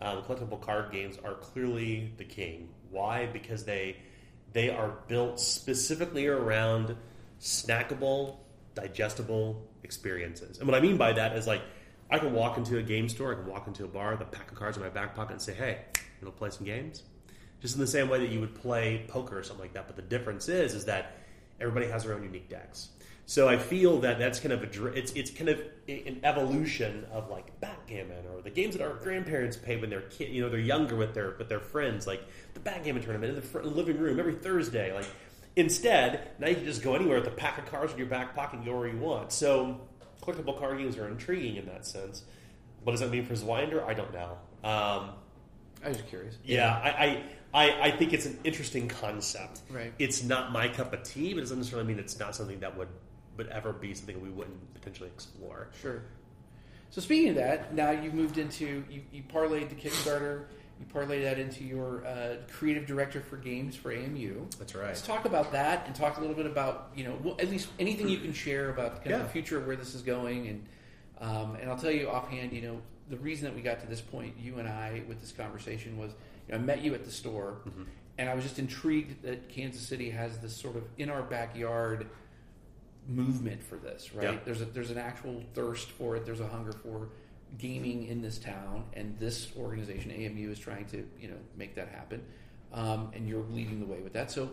[0.00, 2.68] um, collectible card games are clearly the king.
[2.90, 3.26] Why?
[3.26, 3.96] Because they
[4.52, 6.96] they are built specifically around
[7.40, 8.36] snackable,
[8.74, 10.58] digestible experiences.
[10.58, 11.62] And what I mean by that is like
[12.10, 14.24] I can walk into a game store, I can walk into a bar, with a
[14.24, 15.80] pack of cards in my back pocket, and say, "Hey,
[16.20, 17.02] you to play some games?"
[17.60, 19.86] Just in the same way that you would play poker or something like that.
[19.86, 21.18] But the difference is, is that
[21.60, 22.90] everybody has their own unique decks.
[23.28, 27.28] So I feel that that's kind of a it's it's kind of an evolution of
[27.28, 30.60] like backgammon or the games that our grandparents played when they're kid, you know, they're
[30.60, 32.22] younger with their with their friends, like
[32.54, 34.92] the backgammon tournament in the, fr- in the living room every Thursday.
[34.92, 35.06] Like
[35.56, 38.32] instead, now you can just go anywhere with a pack of cards in your back
[38.34, 39.32] pocket and go where you want.
[39.32, 39.80] So
[40.22, 42.22] collectible card games are intriguing in that sense.
[42.84, 43.84] What does that mean for Zweihander?
[43.84, 44.38] I don't know.
[44.62, 45.10] Um,
[45.84, 46.36] I was just curious.
[46.44, 47.22] yeah, I, I,
[47.52, 49.60] I, I think it's an interesting concept.
[49.68, 49.92] Right.
[49.98, 52.76] It's not my cup of tea, but it doesn't necessarily mean it's not something that
[52.76, 52.88] would
[53.36, 55.68] would ever be something we wouldn't potentially explore.
[55.80, 56.02] Sure.
[56.90, 60.44] So speaking of that, now you've moved into you, you parlayed the Kickstarter.
[60.78, 64.46] You parlayed that into your uh, creative director for games for AMU.
[64.58, 64.88] That's right.
[64.88, 67.68] Let's talk about that and talk a little bit about you know well, at least
[67.78, 69.26] anything you can share about kind of Yeah.
[69.26, 70.64] the future of where this is going and
[71.18, 72.78] um, and I'll tell you offhand, you know
[73.08, 76.10] the reason that we got to this point, you and I with this conversation was
[76.46, 77.56] you know, I met you at the store
[78.18, 82.06] and I was just intrigued that Kansas City has this sort of in our backyard
[83.08, 84.34] movement for this, right?
[84.34, 84.38] Yeah.
[84.44, 86.24] There's a there's an actual thirst for it.
[86.24, 87.08] There's a hunger for
[87.58, 91.88] gaming in this town, and this organization AMU is trying to you know make that
[91.88, 92.22] happen.
[92.72, 94.30] Um, and you're leading the way with that.
[94.30, 94.50] So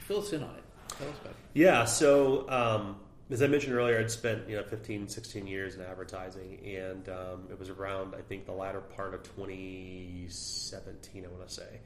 [0.00, 0.64] fill us in on it.
[0.88, 1.36] Tell us about it.
[1.54, 1.84] Yeah.
[1.86, 2.96] So um,
[3.30, 7.48] as I mentioned earlier, I'd spent you know 15, 16 years in advertising, and um,
[7.50, 11.24] it was around I think the latter part of 2017.
[11.24, 11.80] I want to say.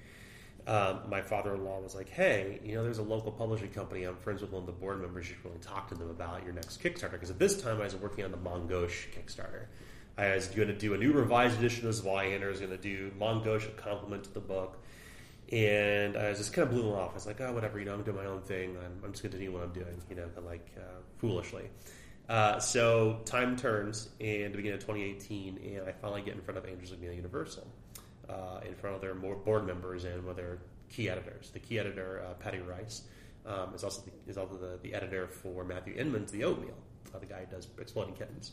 [0.67, 4.05] Um, my father-in-law was like, "Hey, you know, there's a local publishing company.
[4.05, 5.29] I'm friends with one of the board members.
[5.29, 7.85] You should really talk to them about your next Kickstarter." Because at this time, I
[7.85, 9.67] was working on the Main Gauche Kickstarter.
[10.17, 12.45] I was going to do a new revised edition of Zweihander.
[12.45, 14.79] I was going to do Main Gauche a complement to the book,
[15.53, 17.11] and I was just kind of blew them off.
[17.11, 17.79] I was like, "Oh, whatever.
[17.79, 18.77] You know, I'm doing my own thing.
[18.79, 20.01] I'm, I'm just going to do what I'm doing.
[20.09, 21.69] You know, like uh, foolishly."
[22.27, 26.57] Uh, so time turns, and the beginning of 2018, and I finally get in front
[26.57, 27.67] of Andrews McMeel Universal
[28.29, 30.59] uh, in front of their board members and with their
[30.89, 31.51] key editors.
[31.51, 33.03] The key editor, uh, Patty Rice,
[33.47, 36.77] um, is also the, is also the, the, editor for Matthew Inman's The Oatmeal,
[37.15, 38.53] uh, the guy who does Exploding Kittens.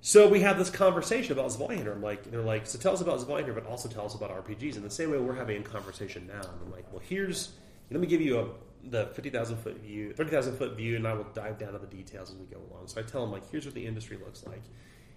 [0.00, 1.92] So we have this conversation about Zweihander.
[1.92, 4.76] I'm like, they're like, so tell us about Zweihander, but also tell us about RPGs.
[4.76, 6.40] In the same way we're having a conversation now.
[6.40, 7.52] And I'm like, well, here's,
[7.90, 8.48] let me give you a,
[8.88, 12.30] the 50,000 foot view, 30,000 foot view, and I will dive down to the details
[12.30, 12.86] as we go along.
[12.86, 14.62] So I tell them, like, here's what the industry looks like.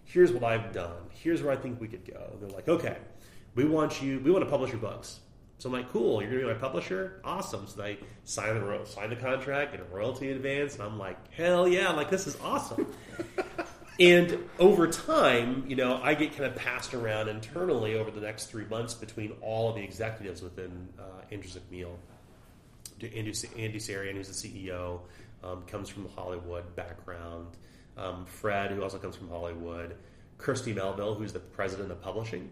[0.05, 1.03] Here's what I've done.
[1.11, 2.35] Here's where I think we could go.
[2.39, 2.97] They're like, okay
[3.55, 5.19] we want you, we want to publish your books.
[5.59, 7.19] So I'm like, cool, you're going to be my publisher?
[7.25, 7.67] Awesome.
[7.67, 11.67] So they sign the, sign the contract, get a royalty advance, and I'm like, hell
[11.67, 12.87] yeah, like this is awesome.
[13.99, 18.45] and over time, you know, I get kind of passed around internally over the next
[18.45, 21.95] three months between all of the executives within uh, Andrews McMeel.
[23.01, 25.01] Andy, Andy Sareyan, who's the CEO,
[25.43, 27.47] um, comes from the Hollywood background.
[27.97, 29.97] Um, Fred, who also comes from Hollywood.
[30.37, 32.49] Kirsty Melville, who's the president of publishing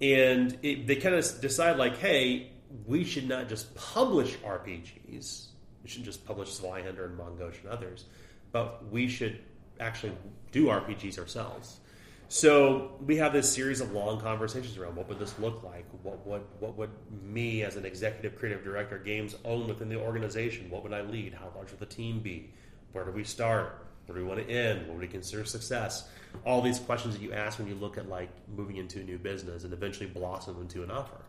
[0.00, 2.50] and it, they kind of decide like, hey,
[2.86, 5.46] we should not just publish RPGs.
[5.82, 8.06] We shouldn't just publish Zweihander and Main Gauche and others,
[8.52, 9.40] but we should
[9.80, 10.12] actually
[10.50, 11.80] do RPGs ourselves.
[12.28, 15.84] So we have this series of long conversations around what would this look like?
[16.02, 16.90] What would what would
[17.22, 20.70] me as an executive creative director games own within the organization?
[20.70, 21.34] What would I lead?
[21.34, 22.50] How large would the team be?
[22.92, 23.86] Where do we start?
[24.06, 24.86] Where do we want to end?
[24.86, 26.08] What would we consider success?
[26.44, 29.18] all these questions that you ask when you look at like moving into a new
[29.18, 31.20] business and eventually blossom into an offer.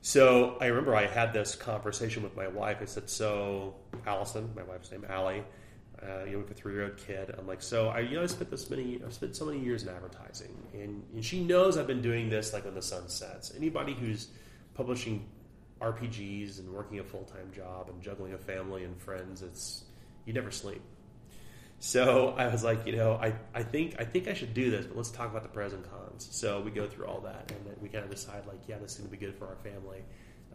[0.00, 2.78] So I remember I had this conversation with my wife.
[2.80, 3.74] I said, "So
[4.06, 5.42] Allison, my wife's name, Allie,
[6.02, 7.34] uh, you know, with a three-year-old kid.
[7.38, 9.82] I'm like, so I, you know, I spent this many, I've spent so many years
[9.82, 13.54] in advertising, and, and she knows I've been doing this like when the sun sets.
[13.56, 14.28] Anybody who's
[14.74, 15.26] publishing
[15.80, 19.84] RPGs and working a full-time job and juggling a family and friends, it's
[20.26, 20.82] you never sleep.
[21.84, 24.86] So I was like, you know, I, I think I think I should do this,
[24.86, 26.26] but let's talk about the pros and cons.
[26.30, 28.92] So we go through all that, and then we kind of decide, like, yeah, this
[28.92, 29.98] is going to be good for our family,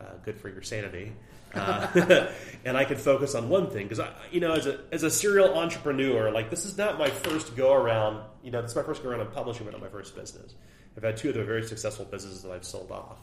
[0.01, 1.11] uh, good for your sanity,
[1.53, 1.85] uh,
[2.65, 5.11] and I could focus on one thing because I, you know, as a as a
[5.11, 8.23] serial entrepreneur, like this is not my first go around.
[8.41, 10.55] You know, this is my first go around in publishing, but not my first business.
[10.97, 13.19] I've had two of the very successful businesses that I've sold off.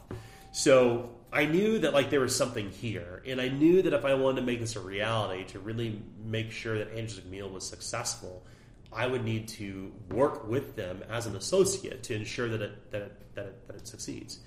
[0.51, 4.13] So I knew that like there was something here, and I knew that if I
[4.13, 8.45] wanted to make this a reality, to really make sure that Andrews McMeel was successful,
[8.91, 13.01] I would need to work with them as an associate to ensure that it that
[13.01, 14.39] it, that it, that it succeeds.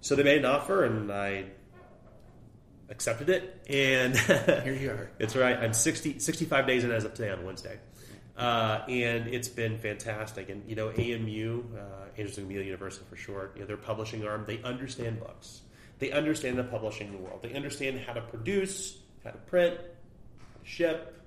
[0.00, 1.46] So they made an offer, and I
[2.90, 3.62] accepted it.
[3.68, 5.10] And here you are.
[5.18, 5.56] It's right.
[5.56, 7.78] I'm 60, 65 days in as of today on Wednesday.
[8.40, 10.48] Uh, and it's been fantastic.
[10.48, 14.44] And you know, AMU, uh, Andrews McMeel Universal for short, you know, their publishing arm,
[14.46, 15.60] they understand books.
[15.98, 17.42] They understand the publishing world.
[17.42, 19.78] They understand how to produce, how to print,
[20.62, 21.22] ship,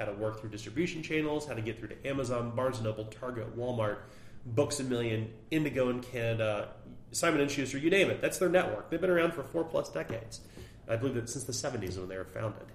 [0.00, 3.04] how to work through distribution channels, how to get through to Amazon, Barnes and Noble,
[3.04, 3.98] Target, Walmart,
[4.44, 6.70] Books a Million, Indigo in Canada,
[7.12, 8.20] Simon and Schuster, you name it.
[8.20, 8.90] That's their network.
[8.90, 10.40] They've been around for four plus decades.
[10.88, 12.66] I believe that since the 70s when they were founded.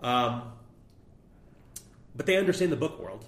[0.00, 0.52] Um,
[2.18, 3.24] but they understand the book world.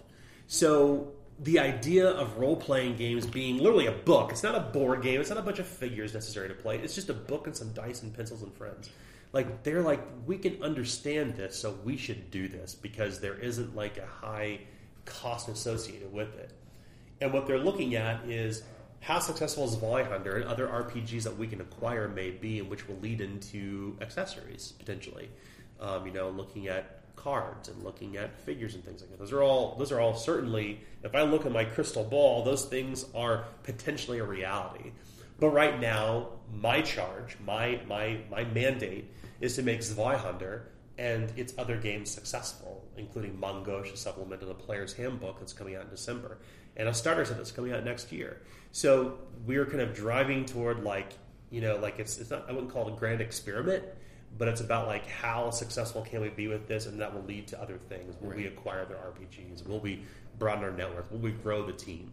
[0.49, 5.01] So the idea of role playing games being literally a book, it's not a board
[5.01, 7.57] game, it's not a bunch of figures necessary to play, it's just a book and
[7.57, 8.91] some dice and pencils and friends.
[9.33, 13.77] Like, they're like, we can understand this, so we should do this because there isn't
[13.77, 14.61] like a high
[15.05, 16.53] cost associated with it.
[17.21, 18.65] And what they're looking at is
[18.99, 22.97] how successful Zweihander and other RPGs that we can acquire may be, and which will
[22.97, 25.31] lead into accessories potentially.
[25.79, 29.19] Um, you know, looking at cards and looking at figures and things like that.
[29.19, 32.65] Those are all those are all certainly if I look at my crystal ball, those
[32.65, 34.93] things are potentially a reality.
[35.39, 40.63] But right now, my charge, my my my mandate is to make Zweihander
[40.99, 45.55] and its other games successful, including Main Gauche, a supplement to the Player's Handbook that's
[45.55, 46.37] coming out in December,
[46.77, 48.43] and a starter set that's coming out next year.
[48.73, 51.15] So we're kind of driving toward like
[51.51, 53.85] you know like it's it's not I wouldn't call it a grand experiment,
[54.39, 57.47] but it's about like how successful can we be with this, and that will lead
[57.49, 58.15] to other things.
[58.21, 58.39] Will right.
[58.39, 59.67] we acquire their RPGs?
[59.67, 60.03] Will we
[60.39, 61.11] broaden our network?
[61.11, 62.13] Will we grow the team?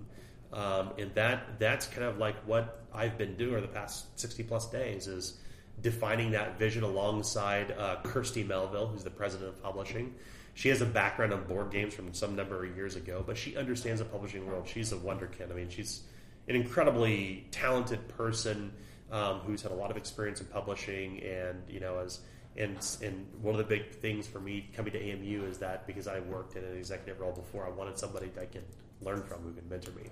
[0.54, 4.44] Um, and that that's kind of like what I've been doing over the past sixty
[4.44, 5.38] plus days is
[5.82, 10.16] defining that vision alongside uh, Kirsty Melville, who's the president of publishing.
[10.56, 13.56] she has a background on board games from some number of years ago, but she
[13.56, 14.68] understands the publishing world.
[14.68, 15.52] She's a wonder kid.
[15.52, 16.02] I mean, she's
[16.48, 18.74] an incredibly talented person
[19.12, 22.22] um, who's had a lot of experience in publishing, and you know, as
[22.58, 26.08] and and one of the big things for me coming to AMU is that because
[26.08, 28.66] I worked in an executive role before, I wanted somebody that I could
[29.02, 30.10] learn from who could mentor me.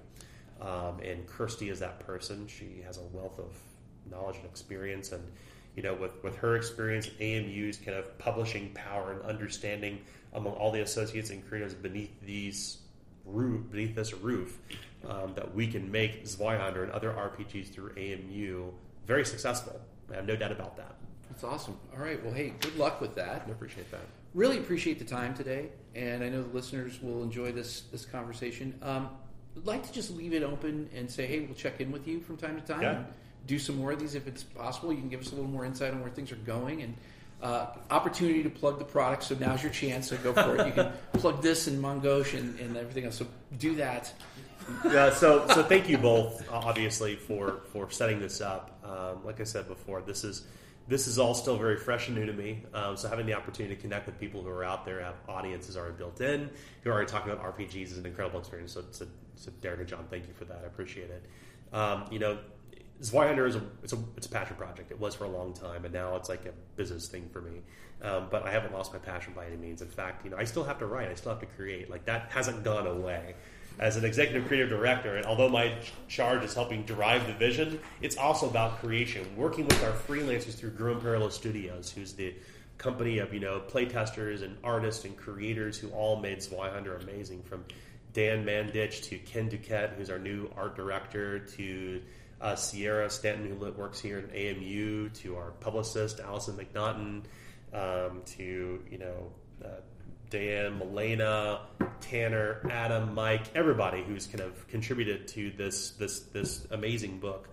[0.61, 2.47] Um, and Kirsty is that person.
[2.47, 3.57] She has a wealth of
[4.09, 5.23] knowledge and experience, and
[5.75, 10.01] you know, with with her experience, AMU's kind of publishing power and understanding
[10.33, 12.77] among all the associates and creators beneath these
[13.25, 14.59] roof, beneath this roof,
[15.07, 18.71] um, that we can make Zweihander and other RPGs through AMU
[19.05, 19.79] very successful.
[20.11, 20.95] I have no doubt about that.
[21.29, 21.77] That's awesome.
[21.93, 22.23] All right.
[22.23, 23.45] Well, hey, good luck with that.
[23.47, 24.01] I appreciate that.
[24.33, 28.77] Really appreciate the time today, and I know the listeners will enjoy this this conversation.
[28.81, 29.09] Um,
[29.57, 32.19] I'd like to just leave it open and say, hey, we'll check in with you
[32.19, 32.81] from time to time.
[32.81, 32.97] Yeah.
[32.97, 33.05] And
[33.47, 34.91] do some more of these if it's possible.
[34.91, 36.95] You can give us a little more insight on where things are going and
[37.41, 39.23] uh, opportunity to plug the product.
[39.23, 40.09] So now's your chance.
[40.09, 40.67] So go for it.
[40.67, 43.17] You can plug this and Main Gauche and, and everything else.
[43.17, 43.27] So
[43.59, 44.11] do that.
[44.83, 48.74] Yeah, so so thank you both, obviously, for for setting this up.
[48.85, 50.45] Um, like I said before, this is
[50.87, 52.63] this is all still very fresh and new to me.
[52.73, 55.75] Um, so having the opportunity to connect with people who are out there, have audiences
[55.75, 56.49] already built in,
[56.83, 58.73] who are already talking about RPGs, is an incredible experience.
[58.73, 60.61] So, so, so Derek and John, thank you for that.
[60.63, 61.25] I appreciate it.
[61.73, 62.37] Um, you know,
[63.01, 64.91] Zweihander is a it's a it's a passion project.
[64.91, 67.61] It was for a long time, and now it's like a business thing for me.
[68.01, 69.81] Um, but I haven't lost my passion by any means.
[69.81, 71.09] In fact, you know, I still have to write.
[71.09, 71.89] I still have to create.
[71.89, 73.35] Like that hasn't gone away.
[73.77, 75.73] As an executive creative director, and although my
[76.07, 79.25] charge is helping drive the vision, it's also about creation.
[79.35, 82.33] Working with our freelancers through Grim & Perilous Studios, who's the
[82.77, 87.43] company of you know playtesters and artists and creators who all made Zweihander amazing.
[87.43, 87.65] From
[88.13, 92.01] Dan Mandich to Ken Duquette, who's our new art director, to
[92.39, 97.23] uh, Sierra Stanton, who works here at AMU, to our publicist Allison McNaughton,
[97.73, 99.31] um, to you know
[99.63, 99.81] uh,
[100.35, 101.61] Dan, Milena,
[102.01, 107.47] Tanner, Adam, Mike, everybody who's kind of contributed to this this this amazing book.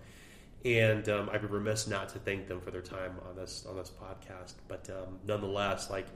[0.65, 3.77] And um, I'd be remiss not to thank them for their time on this on
[3.77, 4.55] this podcast.
[4.67, 6.07] But um, nonetheless, like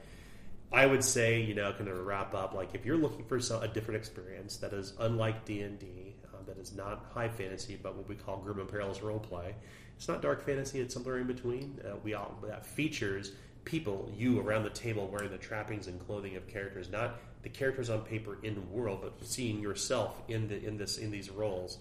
[0.70, 2.52] I would say, you know, kind of wrap up.
[2.52, 6.16] Like if you're looking for some, a different experience that is unlike D and D,
[6.34, 9.54] uh, that is not high fantasy, but what we call grim and perilous role play.
[9.96, 11.80] It's not dark fantasy; it's somewhere in between.
[11.82, 13.32] Uh, we all that features
[13.68, 17.90] people, you around the table wearing the trappings and clothing of characters, not the characters
[17.90, 21.78] on paper in the world, but seeing yourself in the in this in these roles.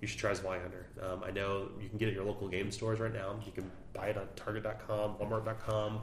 [0.00, 0.84] You should try Zweihander.
[1.02, 3.38] Um, I know you can get it at your local game stores right now.
[3.44, 6.00] You can buy it on Target.com, Walmart.com.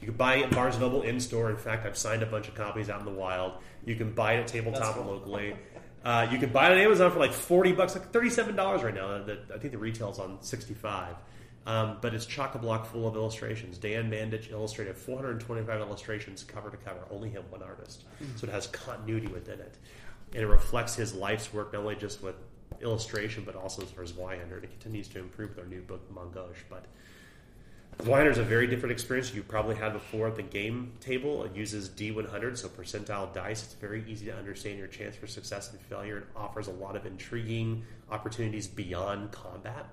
[0.00, 1.50] You can buy it at Barnes Noble in store.
[1.50, 3.52] In fact, I've signed a bunch of copies out in the wild.
[3.84, 5.04] You can buy it at tabletop cool.
[5.04, 5.56] locally.
[6.04, 8.94] Uh, you can buy it on Amazon for like forty bucks, like thirty-seven dollars right
[8.94, 9.22] now.
[9.22, 11.14] The, I think the retail's on sixty-five.
[11.66, 13.76] Um, but it's chock a block full of illustrations.
[13.76, 18.04] Dan Mandich illustrated 425 illustrations cover to cover, only him, one artist.
[18.36, 19.76] So it has continuity within it.
[20.32, 22.36] And it reflects his life's work, not only just with
[22.80, 24.54] illustration, but also as far as Zweihander.
[24.54, 26.64] And it continues to improve with our new book, Main Gauche.
[26.70, 26.86] But
[27.98, 31.44] Zweihander is a very different experience you probably had before at the game table.
[31.44, 33.64] It uses D100, so percentile dice.
[33.64, 36.18] It's very easy to understand your chance for success and failure.
[36.18, 39.86] It offers a lot of intriguing opportunities beyond combat.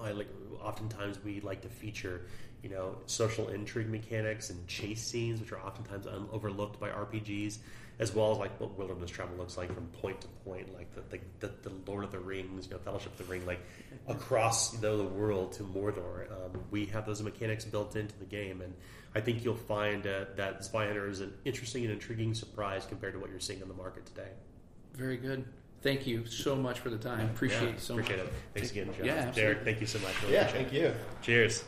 [0.00, 0.28] I like
[0.60, 2.22] oftentimes we like to feature,
[2.62, 7.58] you know, social intrigue mechanics and chase scenes, which are oftentimes un- overlooked by RPGs,
[7.98, 11.18] as well as like what wilderness travel looks like from point to point, like the
[11.40, 13.60] the, the, Lord of the Rings, you know, Fellowship of the Ring, like
[14.08, 16.30] across you know, the world to Mordor.
[16.30, 18.74] Um, we have those mechanics built into the game, and
[19.14, 23.20] I think you'll find uh, that Zweihander is an interesting and intriguing surprise compared to
[23.20, 24.30] what you're seeing on the market today.
[24.94, 25.44] Very good.
[25.82, 27.28] Thank you so much for the time.
[27.30, 28.28] Appreciate Yeah, it so appreciate much.
[28.28, 28.32] it.
[28.54, 29.04] Thanks again, John.
[29.06, 29.42] Yeah, absolutely.
[29.42, 29.64] Derek.
[29.64, 30.22] Thank you so much.
[30.22, 30.94] Really Yeah, thank you.
[31.22, 31.64] Cheers.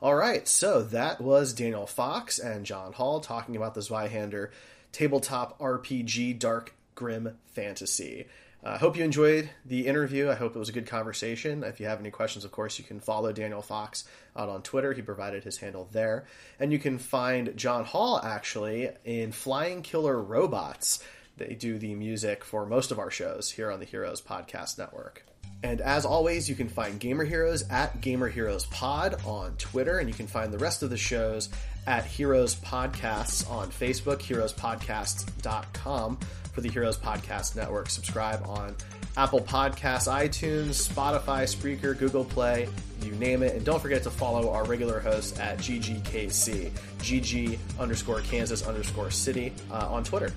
[0.00, 4.50] All right, so that was Daniel Fox and John Hall talking about the Zweihander
[4.92, 8.26] tabletop RPG Dark Grim Fantasy.
[8.62, 10.28] I uh, hope you enjoyed the interview.
[10.28, 11.62] I hope it was a good conversation.
[11.62, 14.04] If you have any questions, of course, you can follow Daniel Fox
[14.36, 14.92] out on Twitter.
[14.92, 16.24] He provided his handle there.
[16.58, 21.02] And you can find John Hall actually in Flying Killer Robots.
[21.36, 25.26] They do the music for most of our shows here on the Heroes Podcast Network.
[25.62, 30.08] And as always, you can find Gamer Heroes at Gamer Heroes Pod on Twitter, and
[30.08, 31.48] you can find the rest of the shows
[31.86, 36.18] at Heroes Podcasts on Facebook, heroespodcasts.com
[36.52, 37.90] for the Heroes Podcast Network.
[37.90, 38.76] Subscribe on
[39.16, 42.68] Apple Podcasts, iTunes, Spotify, Spreaker, Google Play,
[43.02, 43.54] you name it.
[43.54, 49.52] And don't forget to follow our regular hosts at GGKC, GG underscore Kansas underscore City
[49.70, 50.32] uh, on Twitter.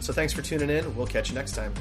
[0.00, 0.96] So thanks for tuning in.
[0.96, 1.72] We'll catch you next time.